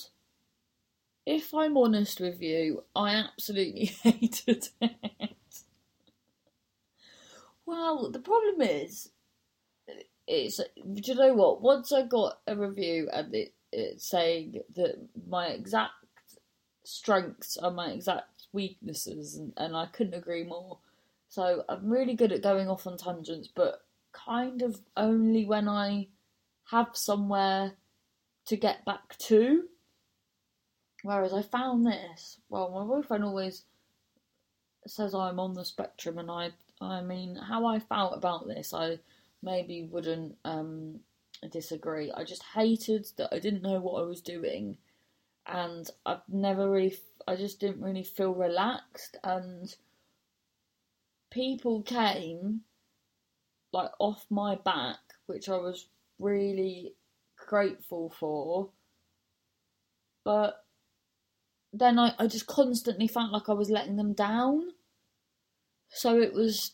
[1.27, 5.63] if I'm honest with you, I absolutely hated it.
[7.67, 9.11] Well, the problem is,
[10.27, 11.63] is do you know what?
[11.63, 13.55] Once I got a review and it
[13.99, 14.97] saying that
[15.29, 15.93] my exact
[16.85, 20.79] strengths are my exact weaknesses, and, and I couldn't agree more.
[21.29, 23.81] So I'm really good at going off on tangents, but
[24.13, 26.09] kind of only when I
[26.71, 27.73] have somewhere
[28.47, 29.65] to get back to.
[31.03, 33.65] Whereas I found this, well, my boyfriend always
[34.87, 38.99] says I'm on the spectrum, and I I mean, how I felt about this, I
[39.43, 41.01] maybe wouldn't um,
[41.49, 42.13] disagree.
[42.13, 44.79] I just hated that I didn't know what I was doing,
[45.47, 49.17] and I've never really, I just didn't really feel relaxed.
[49.23, 49.75] And
[51.31, 52.63] people came
[53.73, 56.95] like off my back, which I was really
[57.37, 58.71] grateful for.
[60.25, 60.65] But
[61.73, 64.71] then I, I just constantly felt like I was letting them down.
[65.89, 66.73] So it was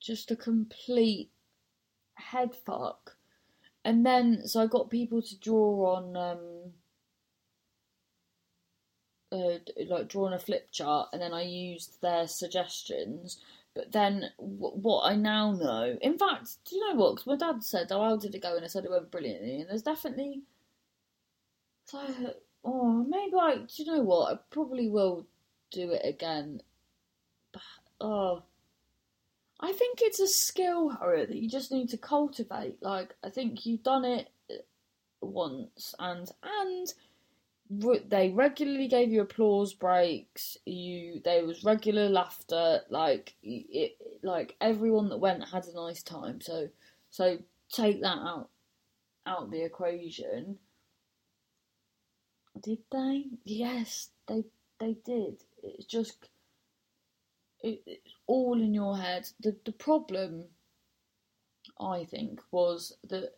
[0.00, 1.29] just a complete
[2.20, 3.16] head fuck.
[3.84, 6.72] And then, so I got people to draw on, um,
[9.32, 13.40] uh, like drawing a flip chart, and then I used their suggestions.
[13.74, 17.12] But then, w- what I now know, in fact, do you know what?
[17.16, 19.60] Because my dad said, "Oh, how did it go?" and I said it went brilliantly.
[19.60, 20.42] And there's definitely,
[21.84, 23.56] so, oh, maybe I.
[23.56, 24.32] Do you know what?
[24.32, 25.26] I probably will
[25.70, 26.62] do it again
[27.52, 27.62] But,
[28.00, 28.44] oh,
[29.60, 32.82] I think it's a skill, Harriet, that you just need to cultivate.
[32.82, 34.54] Like, I think you've done it uh,
[35.20, 36.92] once, and and
[38.08, 40.56] they regularly gave you applause breaks.
[40.64, 42.80] You there was regular laughter.
[42.88, 46.40] Like it, like everyone that went had a nice time.
[46.40, 46.68] So
[47.10, 47.38] so
[47.70, 48.48] take that out
[49.26, 50.58] out the equation.
[52.60, 53.26] Did they?
[53.44, 54.44] Yes, they
[54.80, 55.44] they did.
[55.62, 56.28] It's just
[57.62, 59.28] it, it's all in your head.
[59.40, 60.44] The the problem,
[61.80, 63.34] I think, was that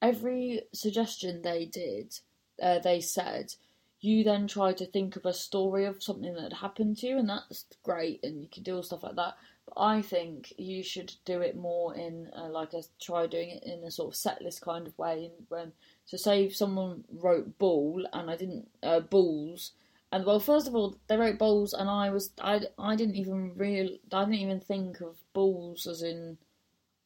[0.00, 2.18] every suggestion they did,
[2.60, 3.54] uh, they said,
[4.02, 7.28] you then try to think of a story of something that happened to you, and
[7.28, 9.34] that's great, and you can do all stuff like that.
[9.64, 13.62] But I think you should do it more in uh, like a try doing it
[13.62, 15.30] in a sort of set list kind of way.
[15.48, 15.72] When
[16.04, 19.70] so, say someone wrote ball and I didn't uh, balls,
[20.12, 23.56] and well, first of all, they wrote balls, and I was I, I didn't even
[23.56, 26.36] real I didn't even think of balls as in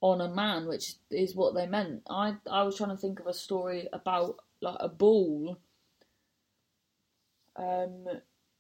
[0.01, 2.03] on a man, which is what they meant.
[2.11, 5.59] I I was trying to think of a story about like a ball.
[7.55, 8.07] Um,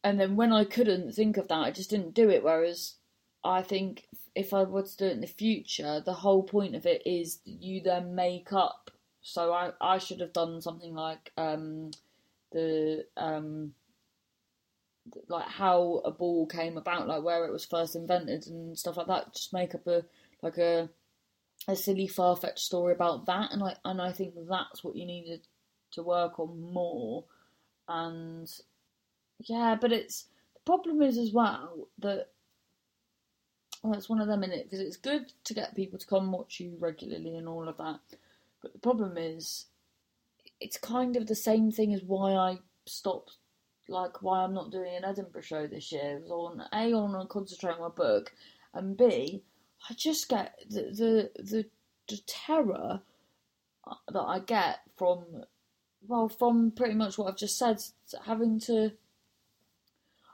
[0.04, 2.44] and then when I couldn't think of that, I just didn't do it.
[2.44, 2.94] Whereas
[3.42, 4.06] I think
[4.36, 7.40] if I were to do it in the future, the whole point of it is
[7.44, 8.92] you then make up.
[9.22, 11.90] So I I should have done something like um
[12.52, 13.74] the um
[15.28, 19.06] like how a ball came about, like where it was first invented and stuff like
[19.06, 19.34] that.
[19.34, 20.04] Just make up a
[20.42, 20.88] like a
[21.68, 25.06] a silly far fetched story about that, and I and I think that's what you
[25.06, 25.46] needed
[25.92, 27.24] to work on more.
[27.88, 28.50] And
[29.40, 32.28] yeah, but it's the problem is as well that
[33.82, 36.32] well, it's one of them in it because it's good to get people to come
[36.32, 38.00] watch you regularly and all of that.
[38.62, 39.66] But the problem is,
[40.60, 43.36] it's kind of the same thing as why I stopped,
[43.88, 46.20] like why I'm not doing an Edinburgh show this year.
[46.20, 48.32] Was on a on to concentrate on my book,
[48.74, 49.42] and b
[49.88, 51.66] I just get the the the,
[52.08, 53.00] the terror
[54.08, 55.44] that I get from
[56.06, 57.82] well from pretty much what I've just said,
[58.24, 58.92] having to.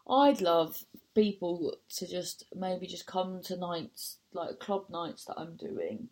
[0.09, 0.85] I'd love
[1.15, 6.09] people to just maybe just come to nights like club nights that I'm doing,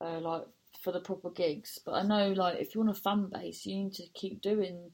[0.00, 0.46] uh, like
[0.80, 1.78] for the proper gigs.
[1.84, 4.92] But I know like if you want a fan base, you need to keep doing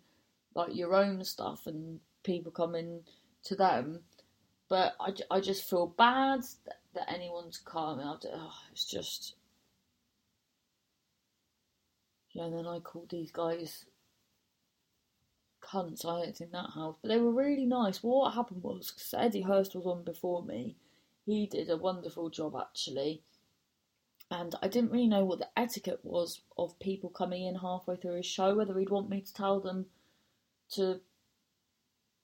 [0.56, 3.02] like your own stuff and people coming
[3.44, 4.00] to them.
[4.68, 8.06] But I, I just feel bad that, that anyone's coming.
[8.06, 9.34] Oh, it's just
[12.32, 12.44] yeah.
[12.44, 13.84] And then I called these guys
[15.62, 16.04] cunts.
[16.04, 18.02] I don't think that helped, but they were really nice.
[18.02, 20.76] Well, what happened was because Eddie Hurst was on before me,
[21.26, 23.22] he did a wonderful job actually,
[24.30, 28.16] and I didn't really know what the etiquette was of people coming in halfway through
[28.16, 28.54] his show.
[28.54, 29.86] Whether he'd want me to tell them
[30.72, 31.00] to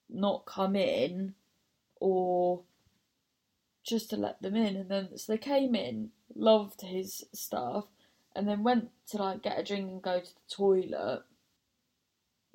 [0.09, 1.35] not come in
[2.01, 2.63] or
[3.85, 7.87] just to let them in and then so they came in loved his stuff
[8.35, 11.23] and then went to like get a drink and go to the toilet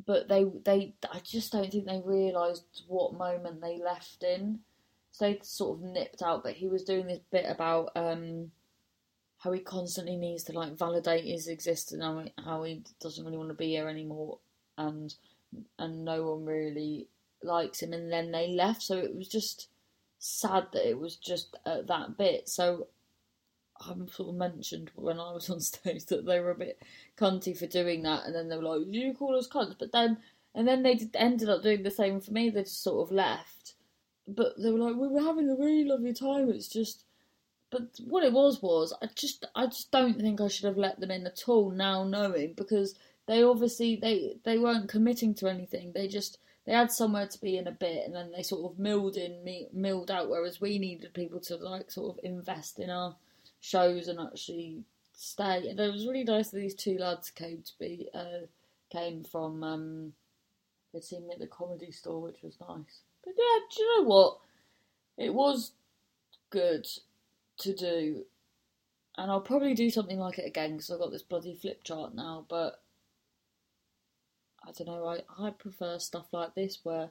[0.05, 4.59] but they they I just don't think they realised what moment they left in.
[5.11, 8.51] So they sort of nipped out, but he was doing this bit about um,
[9.39, 13.37] how he constantly needs to like validate his existence, how he, how he doesn't really
[13.37, 14.37] want to be here anymore,
[14.77, 15.13] and
[15.79, 17.07] and no one really
[17.43, 17.93] likes him.
[17.93, 19.69] And then they left, so it was just
[20.19, 22.49] sad that it was just at that bit.
[22.49, 22.87] So
[23.79, 26.81] I'm sort of mentioned when I was on stage that they were a bit
[27.17, 30.17] cunty for doing that, and then they were like, "You call us cunts," but then
[30.55, 32.49] and then they ended up doing the same for me.
[32.49, 33.75] They just sort of left,
[34.27, 37.03] but they were like, "We were having a really lovely time." It's just,
[37.69, 40.99] but what it was was I just I just don't think I should have let
[40.99, 41.69] them in at all.
[41.69, 42.95] Now knowing because
[43.27, 45.91] they obviously they they weren't committing to anything.
[45.93, 48.79] They just they had somewhere to be in a bit, and then they sort of
[48.79, 50.29] milled in, milled out.
[50.29, 53.15] Whereas we needed people to like sort of invest in our
[53.59, 55.69] shows and actually stay.
[55.69, 58.47] And it was really nice that these two lads came to be uh,
[58.89, 60.13] came from um,
[60.93, 63.01] they'd seen me at the comedy store, which was nice.
[63.23, 64.37] But yeah, do you know what?
[65.17, 65.71] It was
[66.49, 66.87] good
[67.59, 68.25] to do,
[69.17, 72.15] and I'll probably do something like it again because I've got this bloody flip chart
[72.15, 72.45] now.
[72.47, 72.81] But
[74.67, 75.05] I don't know.
[75.05, 77.09] I I prefer stuff like this where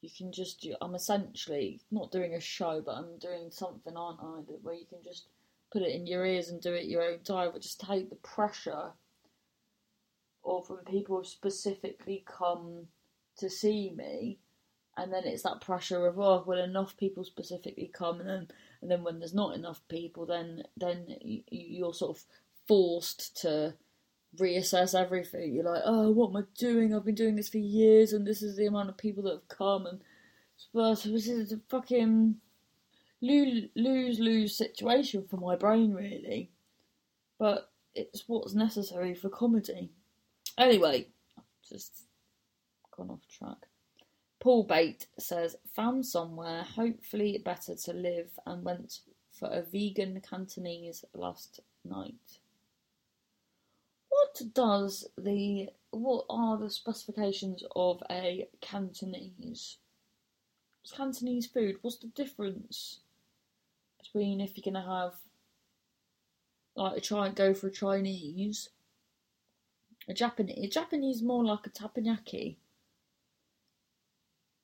[0.00, 0.66] you can just.
[0.80, 4.40] I'm essentially not doing a show, but I'm doing something, aren't I?
[4.62, 5.26] Where you can just
[5.72, 8.16] put it in your ears and do it your own time, but just take the
[8.16, 8.92] pressure
[10.44, 12.86] of when people specifically come
[13.38, 14.38] to see me
[14.96, 18.48] and then it's that pressure of oh well enough people specifically come and then
[18.82, 22.24] and then when there's not enough people then then you're sort of
[22.68, 23.74] forced to
[24.38, 28.12] reassess everything you're like oh what am i doing i've been doing this for years
[28.12, 30.00] and this is the amount of people that have come and
[30.72, 32.36] this is a fucking
[33.20, 36.50] lose lose situation for my brain really,
[37.38, 39.90] but it's what's necessary for comedy.
[40.58, 41.08] Anyway,
[41.68, 42.04] just
[42.96, 43.68] gone off track.
[44.40, 51.04] Paul Bate says, found somewhere, hopefully better to live, and went for a vegan Cantonese
[51.14, 52.38] last night.
[54.14, 59.78] What does the what are the specifications of a Cantonese
[60.94, 61.76] Cantonese food?
[61.82, 63.00] What's the difference?
[64.02, 65.14] between if you're gonna have
[66.74, 68.70] like a try go for a Chinese,
[70.08, 72.56] a Japanese, a Japanese more like a tapenaki,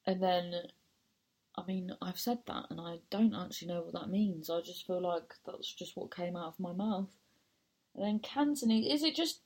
[0.07, 0.55] and then,
[1.57, 4.49] I mean, I've said that and I don't actually know what that means.
[4.49, 7.11] I just feel like that's just what came out of my mouth.
[7.95, 9.41] And then Cantonese, is it just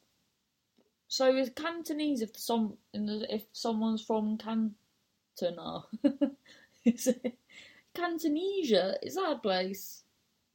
[1.09, 4.75] so is Cantonese if some if someone's from Canton?
[6.85, 7.37] is it
[7.95, 10.05] Cantonesia, is that a place?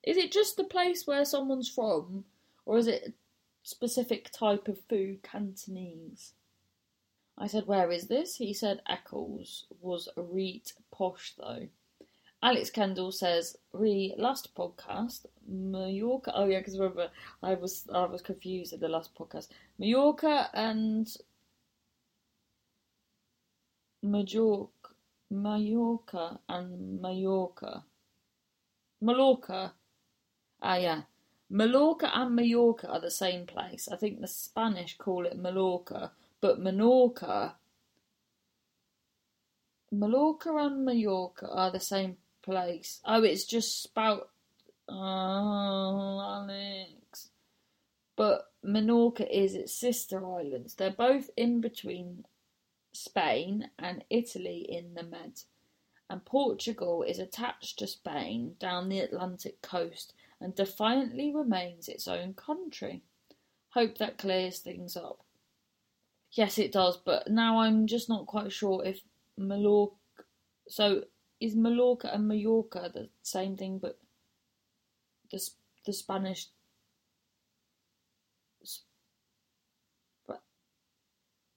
[0.04, 2.26] Is it just the place where someone's from,
[2.66, 3.14] or is it a
[3.64, 6.34] specific type of food, Cantonese?
[7.38, 8.38] I said, Where is this?
[8.38, 11.68] He said, Eccles was a reet posh though.
[12.44, 16.32] Alex Kendall says, Re last podcast, Mallorca.
[16.36, 17.10] Oh yeah, because remember
[17.42, 19.50] I was I was confused at the last podcast.
[19.80, 21.08] Mallorca and
[24.04, 24.70] Majorca
[25.30, 27.84] Mallorca and Mallorca.
[29.02, 29.74] Mallorca.
[30.62, 31.02] Ah, yeah.
[31.50, 33.88] Mallorca and Mallorca are the same place.
[33.92, 36.12] I think the Spanish call it Mallorca,
[36.42, 37.54] but Menorca.
[39.92, 42.18] Mallorca and Mallorca are the same
[42.48, 43.02] place.
[43.06, 44.30] Oh, it's just spout.
[44.88, 44.96] Oh,
[46.24, 47.30] Alex.
[48.16, 50.76] But Menorca is its sister islands.
[50.76, 52.26] They're both in between
[52.94, 55.42] Spain and Italy in the Med.
[56.10, 62.34] And Portugal is attached to Spain down the Atlantic coast and defiantly remains its own
[62.34, 63.02] country.
[63.72, 65.20] Hope that clears things up.
[66.32, 69.02] Yes, it does, but now I'm just not quite sure if
[69.38, 69.96] Mallorca.
[70.70, 71.04] So,
[71.40, 74.00] is Mallorca and Mallorca the same thing, but
[75.32, 75.40] the
[75.86, 76.48] the Spanish.
[80.28, 80.42] But,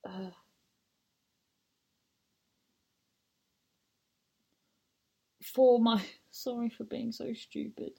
[0.04, 0.30] uh,
[5.42, 7.92] for my sorry for being so stupid.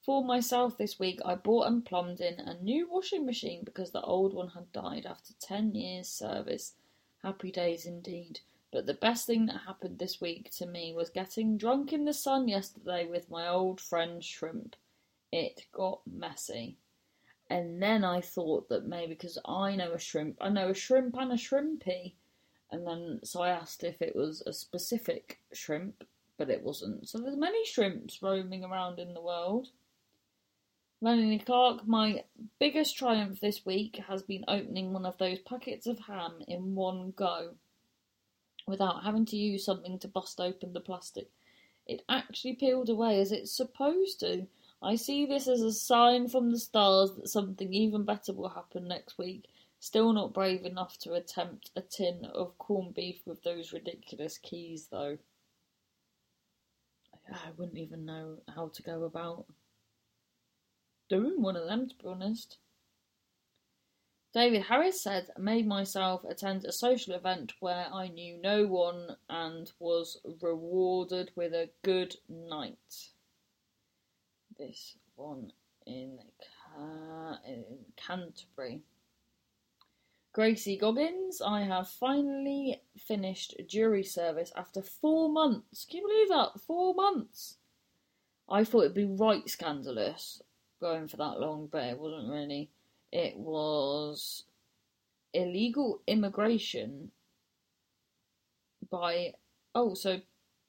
[0.00, 4.00] For myself this week, I bought and plumbed in a new washing machine because the
[4.00, 6.74] old one had died after 10 years' service.
[7.22, 8.40] Happy days indeed.
[8.70, 12.12] But the best thing that happened this week to me was getting drunk in the
[12.12, 14.76] sun yesterday with my old friend Shrimp.
[15.32, 16.76] It got messy.
[17.50, 21.16] And then I thought that maybe because I know a shrimp, I know a shrimp
[21.16, 22.14] and a shrimpy.
[22.70, 26.04] And then so I asked if it was a specific shrimp,
[26.36, 27.08] but it wasn't.
[27.08, 29.68] So there's many shrimps roaming around in the world.
[31.00, 32.24] Melanie Clark, my
[32.58, 37.12] biggest triumph this week has been opening one of those packets of ham in one
[37.16, 37.54] go
[38.68, 41.28] without having to use something to bust open the plastic.
[41.86, 44.46] It actually peeled away as it's supposed to.
[44.82, 48.86] I see this as a sign from the stars that something even better will happen
[48.86, 49.46] next week.
[49.80, 54.88] Still not brave enough to attempt a tin of corned beef with those ridiculous keys,
[54.90, 55.18] though.
[57.30, 59.46] I wouldn't even know how to go about
[61.08, 62.58] doing one of them, to be honest.
[64.34, 69.72] David Harris said, made myself attend a social event where I knew no one and
[69.78, 73.10] was rewarded with a good night.
[74.58, 75.52] This one
[75.86, 76.18] in,
[77.46, 77.64] in
[77.96, 78.82] Canterbury.
[80.32, 85.86] Gracie Goggins, I have finally finished jury service after four months.
[85.86, 86.60] Can you believe that?
[86.60, 87.56] Four months!
[88.48, 90.42] I thought it'd be right scandalous
[90.80, 92.70] going for that long, but it wasn't really.
[93.12, 94.44] It was
[95.32, 97.10] illegal immigration
[98.90, 99.34] by
[99.74, 100.20] oh, so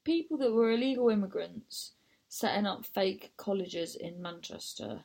[0.03, 1.93] people that were illegal immigrants
[2.27, 5.03] setting up fake colleges in Manchester.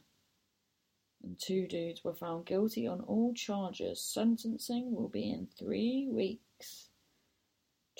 [1.22, 4.00] And two dudes were found guilty on all charges.
[4.00, 6.88] Sentencing will be in three weeks.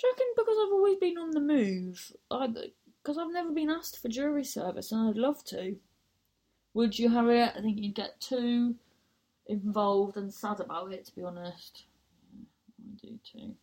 [0.03, 2.11] Reckon because I've always been on the move?
[2.29, 5.77] Because I've never been asked for jury service and I'd love to.
[6.75, 7.53] Would you, Harriet?
[7.57, 8.75] I think you'd get too
[9.47, 11.85] involved and sad about it, to be honest.
[12.79, 13.55] I do too.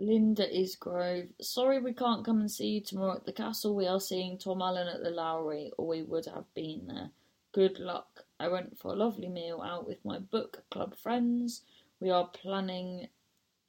[0.00, 1.28] Linda Isgrove.
[1.40, 3.74] Sorry we can't come and see you tomorrow at the castle.
[3.74, 7.10] We are seeing Tom Allen at the Lowry, or we would have been there.
[7.52, 8.24] Good luck.
[8.38, 11.62] I went for a lovely meal out with my book club friends.
[11.98, 13.08] We are planning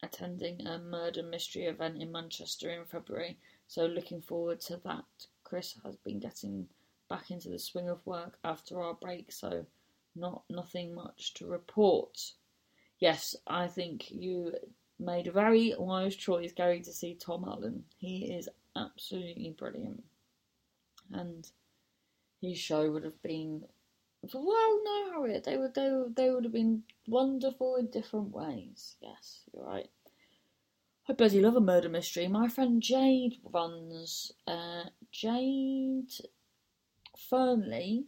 [0.04, 3.38] attending a murder mystery event in Manchester in February,
[3.68, 5.06] so looking forward to that.
[5.44, 6.68] Chris has been getting
[7.10, 9.66] back into the swing of work after our break, so
[10.20, 12.34] not nothing much to report.
[13.00, 14.54] Yes, I think you
[15.00, 17.86] made a very wise choice going to see Tom Allen.
[17.98, 20.04] He is absolutely brilliant.
[21.12, 21.50] And
[22.42, 23.64] his show would have been
[24.22, 28.98] well, no, Harriet, they would they would, they would have been wonderful in different ways.
[29.02, 29.90] Yes, you're right.
[31.08, 32.28] I bloody love a murder mystery.
[32.28, 36.12] My friend Jade runs uh, Jade
[37.18, 38.06] Fernley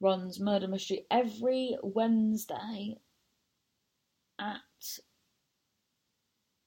[0.00, 2.98] runs Murder Mystery every Wednesday
[4.38, 4.60] at.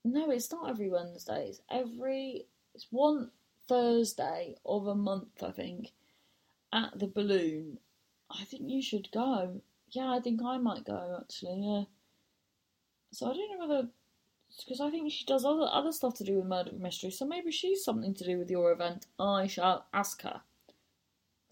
[0.06, 1.48] No, it's not every Wednesday.
[1.50, 2.46] It's every.
[2.76, 3.32] It's one
[3.68, 5.94] Thursday of a month, I think,
[6.74, 7.80] at the Balloon.
[8.30, 9.62] I think you should go.
[9.90, 11.62] Yeah, I think I might go actually.
[11.64, 11.84] Yeah.
[13.12, 13.90] So I don't know whether
[14.58, 17.12] because I think she does other other stuff to do with murder mystery.
[17.12, 19.06] So maybe she's something to do with your event.
[19.20, 20.42] I shall ask her.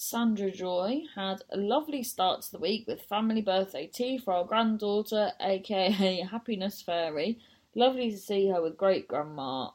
[0.03, 4.43] Sandra Joy had a lovely start to the week with family birthday tea for our
[4.43, 7.37] granddaughter, aka Happiness Fairy.
[7.75, 9.69] Lovely to see her with great grandma,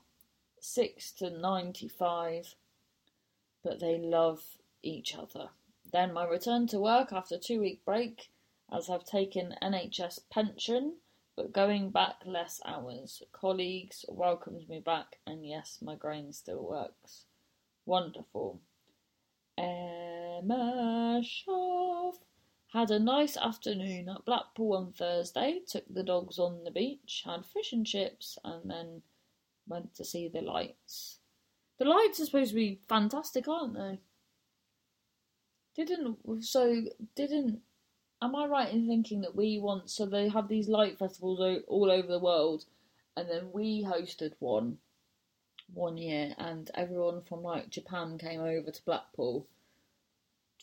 [0.58, 2.56] 6 to 95,
[3.62, 4.42] but they love
[4.82, 5.50] each other.
[5.92, 8.32] Then my return to work after two week break,
[8.70, 10.96] as I've taken NHS pension,
[11.36, 13.22] but going back less hours.
[13.30, 17.26] Colleagues welcomed me back, and yes, my brain still works.
[17.84, 18.60] Wonderful.
[19.58, 22.18] Emma Schaff
[22.72, 27.46] had a nice afternoon at Blackpool on Thursday, took the dogs on the beach, had
[27.46, 29.02] fish and chips, and then
[29.66, 31.18] went to see the lights.
[31.78, 34.00] The lights are supposed to be fantastic, aren't they?
[35.74, 36.84] Didn't so
[37.14, 37.60] didn't
[38.22, 41.90] am I right in thinking that we want so they have these light festivals all
[41.90, 42.64] over the world,
[43.16, 44.78] and then we hosted one
[45.72, 49.46] one year, and everyone from like Japan came over to Blackpool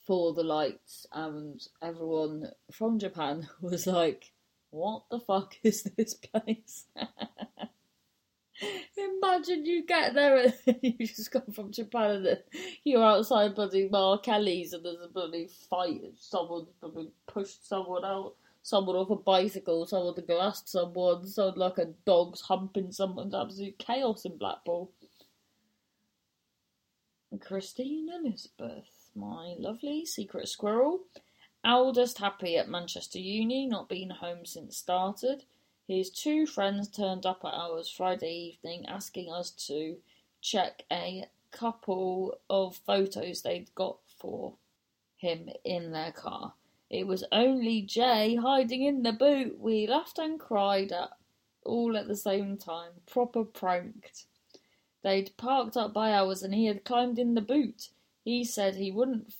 [0.05, 4.31] for the lights, and everyone from Japan was like,
[4.69, 6.85] "What the fuck is this place?"
[8.95, 12.43] Imagine you get there and you just come from Japan and
[12.83, 16.03] you're outside bloody Mark Kelly's and there's a bloody fight.
[16.03, 21.59] And someone's bloody pushed someone out, someone off a bicycle, someone to glassed someone, someone
[21.59, 24.89] like a dog's humping someone's absolute chaos in Blackpool.
[27.39, 31.01] Christine Elizabeth, my lovely secret squirrel.
[31.65, 35.43] Eldest happy at Manchester Uni, not been home since started.
[35.87, 39.97] His two friends turned up at ours Friday evening asking us to
[40.41, 44.53] check a couple of photos they'd got for
[45.17, 46.53] him in their car.
[46.93, 49.59] It was only Jay hiding in the boot.
[49.59, 51.09] We laughed and cried at
[51.65, 52.91] all at the same time.
[53.07, 54.27] Proper pranked.
[55.01, 57.89] They'd parked up by ours and he had climbed in the boot.
[58.23, 59.33] He said he wouldn't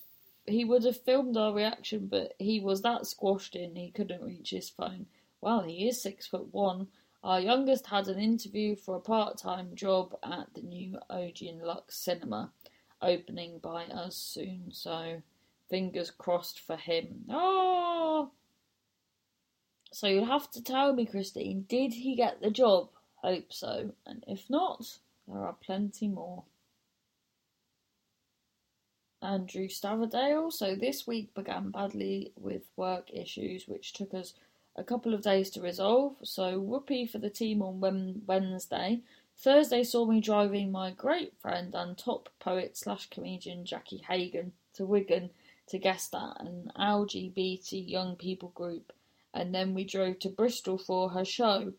[0.46, 4.50] he would have filmed our reaction, but he was that squashed in he couldn't reach
[4.50, 5.06] his phone.
[5.40, 6.88] Well, he is six foot one.
[7.22, 11.94] Our youngest had an interview for a part time job at the new Odeon Luxe
[11.94, 12.50] Cinema,
[13.00, 15.22] opening by us soon, so
[15.68, 17.24] fingers crossed for him.
[17.30, 18.30] Oh!
[19.92, 22.88] So you'll have to tell me, Christine, did he get the job?
[23.16, 23.92] Hope so.
[24.06, 24.98] And if not,
[25.28, 26.44] there are plenty more.
[29.22, 30.52] Andrew Staverdale.
[30.52, 34.34] So this week began badly with work issues, which took us
[34.76, 37.80] a couple of days to resolve, so whoopee for the team on
[38.26, 39.00] Wednesday.
[39.36, 44.84] Thursday saw me driving my great friend and top poet slash comedian Jackie Hagan to
[44.84, 45.30] Wigan
[45.68, 48.92] to guest at an LGBT young people group,
[49.32, 51.72] and then we drove to Bristol for her show.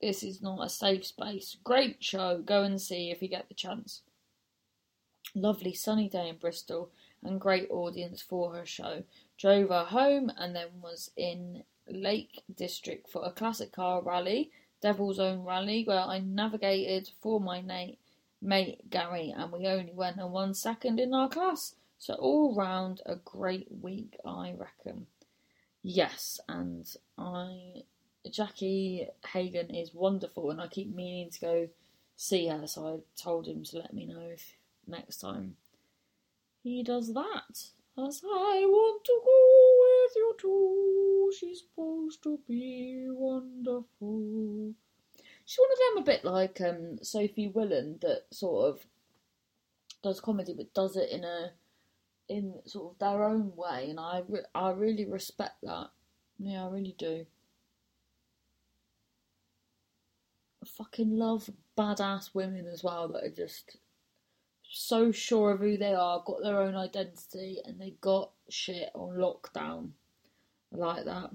[0.00, 1.56] This is not a safe space.
[1.64, 2.40] Great show.
[2.44, 4.02] Go and see if you get the chance.
[5.34, 6.90] Lovely sunny day in Bristol
[7.22, 9.02] and great audience for her show
[9.36, 14.50] drove her home, and then was in Lake District for a classic car rally,
[14.80, 17.98] Devil's Own Rally, where I navigated for my mate,
[18.40, 21.74] mate Gary, and we only went and won second in our class.
[21.98, 25.06] So all round a great week, I reckon.
[25.82, 26.86] Yes, and
[27.16, 27.82] I
[28.30, 31.68] Jackie Hagan is wonderful, and I keep meaning to go
[32.16, 32.66] see her.
[32.66, 34.54] So I told him to let me know if
[34.86, 35.56] next time
[36.62, 37.70] he does that.
[37.98, 44.72] As I want to go with you too, she's supposed to be wonderful.
[45.44, 48.86] She's one of them a bit like um, Sophie Willan that sort of
[50.00, 51.50] does comedy but does it in a
[52.28, 55.88] in sort of their own way and I re- I really respect that.
[56.38, 57.26] Yeah, I really do.
[60.62, 63.76] I fucking love badass women as well that are just
[64.70, 69.16] so sure of who they are, got their own identity, and they got shit on
[69.16, 69.90] lockdown.
[70.72, 71.30] I like that.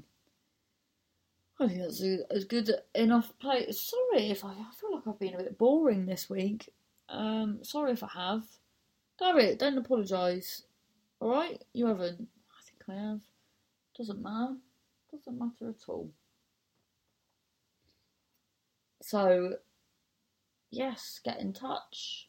[1.60, 3.80] I think that's a, a good enough place.
[3.80, 6.70] Sorry if I, I feel like I've been a bit boring this week.
[7.10, 8.44] Um, sorry if I have.
[9.20, 10.64] Gary, don't apologise.
[11.24, 11.64] Alright?
[11.74, 12.28] You haven't.
[12.52, 13.22] I think I have.
[13.98, 14.58] Doesn't matter.
[15.10, 16.12] Doesn't matter at all.
[19.02, 19.54] So,
[20.70, 22.28] yes, get in touch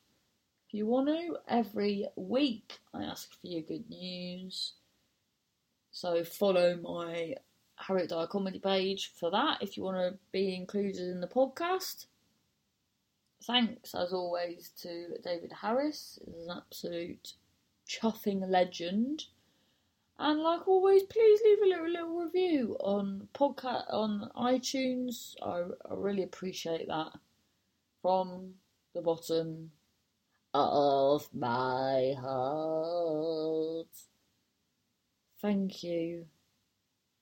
[0.68, 4.74] if you want to, every week I ask for your good news.
[5.90, 7.34] So follow my
[7.76, 12.07] Harriet Dyer comedy page for that if you want to be included in the podcast.
[13.45, 17.34] Thanks as always to David Harris, is an absolute
[17.89, 19.24] chuffing legend.
[20.18, 25.35] And like always, please leave a little, little review on podcast on iTunes.
[25.43, 27.12] I, I really appreciate that
[28.01, 28.55] from
[28.95, 29.72] the bottom
[30.53, 33.89] of my heart.
[35.43, 36.26] Thank you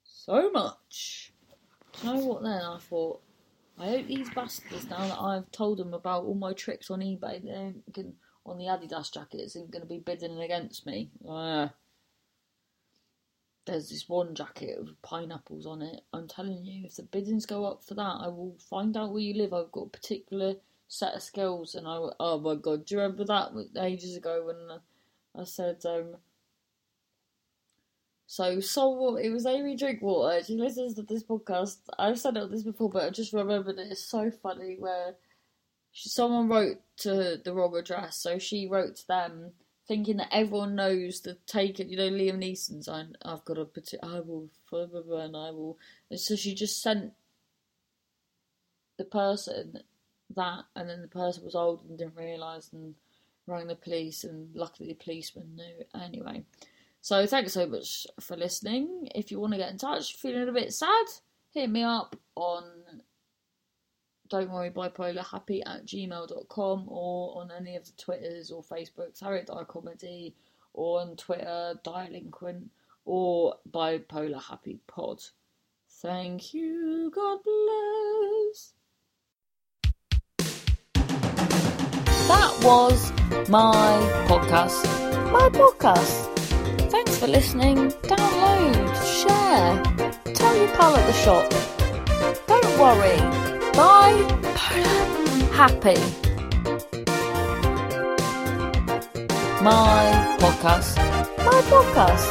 [0.04, 1.32] so much.
[1.92, 2.60] Do you know what then?
[2.62, 3.22] I thought,
[3.78, 7.42] I hope these bastards, now that I've told them about all my tricks on eBay,
[7.42, 11.10] they can, on the Adidas jackets, isn't going to be bidding against me.
[11.28, 11.68] Uh,
[13.66, 16.02] there's this one jacket with pineapples on it.
[16.12, 19.22] I'm telling you, if the biddings go up for that, I will find out where
[19.22, 19.52] you live.
[19.52, 20.54] I've got a particular
[20.88, 24.78] set of skills, and I oh my god, do you remember that ages ago when
[25.40, 26.16] I said um.
[28.26, 30.42] So Soul, it was Amy Drinkwater.
[30.42, 31.76] She listens to this podcast.
[31.98, 33.90] I've said it on this before, but I just remembered it.
[33.90, 35.16] It's so funny where
[35.92, 39.52] someone wrote to the wrong address, so she wrote to them
[39.86, 41.90] thinking that everyone knows the taken.
[41.90, 42.88] You know, Liam Neeson's.
[42.88, 44.16] I, I've got a particular.
[44.16, 45.78] I will forever and I will.
[46.10, 47.12] And so she just sent
[48.98, 49.80] the person
[50.34, 52.94] that, and then the person was old and didn't realise and
[53.46, 55.84] rang the police, and luckily the policeman knew.
[56.00, 56.44] Anyway,
[57.00, 59.08] so thanks so much for listening.
[59.14, 61.06] If you want to get in touch, feeling a bit sad,
[61.50, 62.64] hit me up on
[64.32, 69.46] don't worry bipolar happy at gmail.com or on any of the Twitters or Facebooks, Harriet
[69.46, 70.34] Dyer Comedy,
[70.72, 72.70] or on Twitter, Delinquent,
[73.04, 75.22] or bipolar happy pod.
[76.00, 78.72] Thank you, God bless.
[82.26, 83.12] That was
[83.50, 84.82] my podcast.
[85.30, 86.90] My podcast.
[86.90, 87.90] Thanks for listening.
[88.00, 91.52] Download, share, tell your pal at the shop.
[92.46, 93.41] Don't worry.
[93.74, 94.20] Bye.
[95.52, 95.96] Happy.
[99.62, 100.96] My podcast.
[101.38, 102.28] My podcast.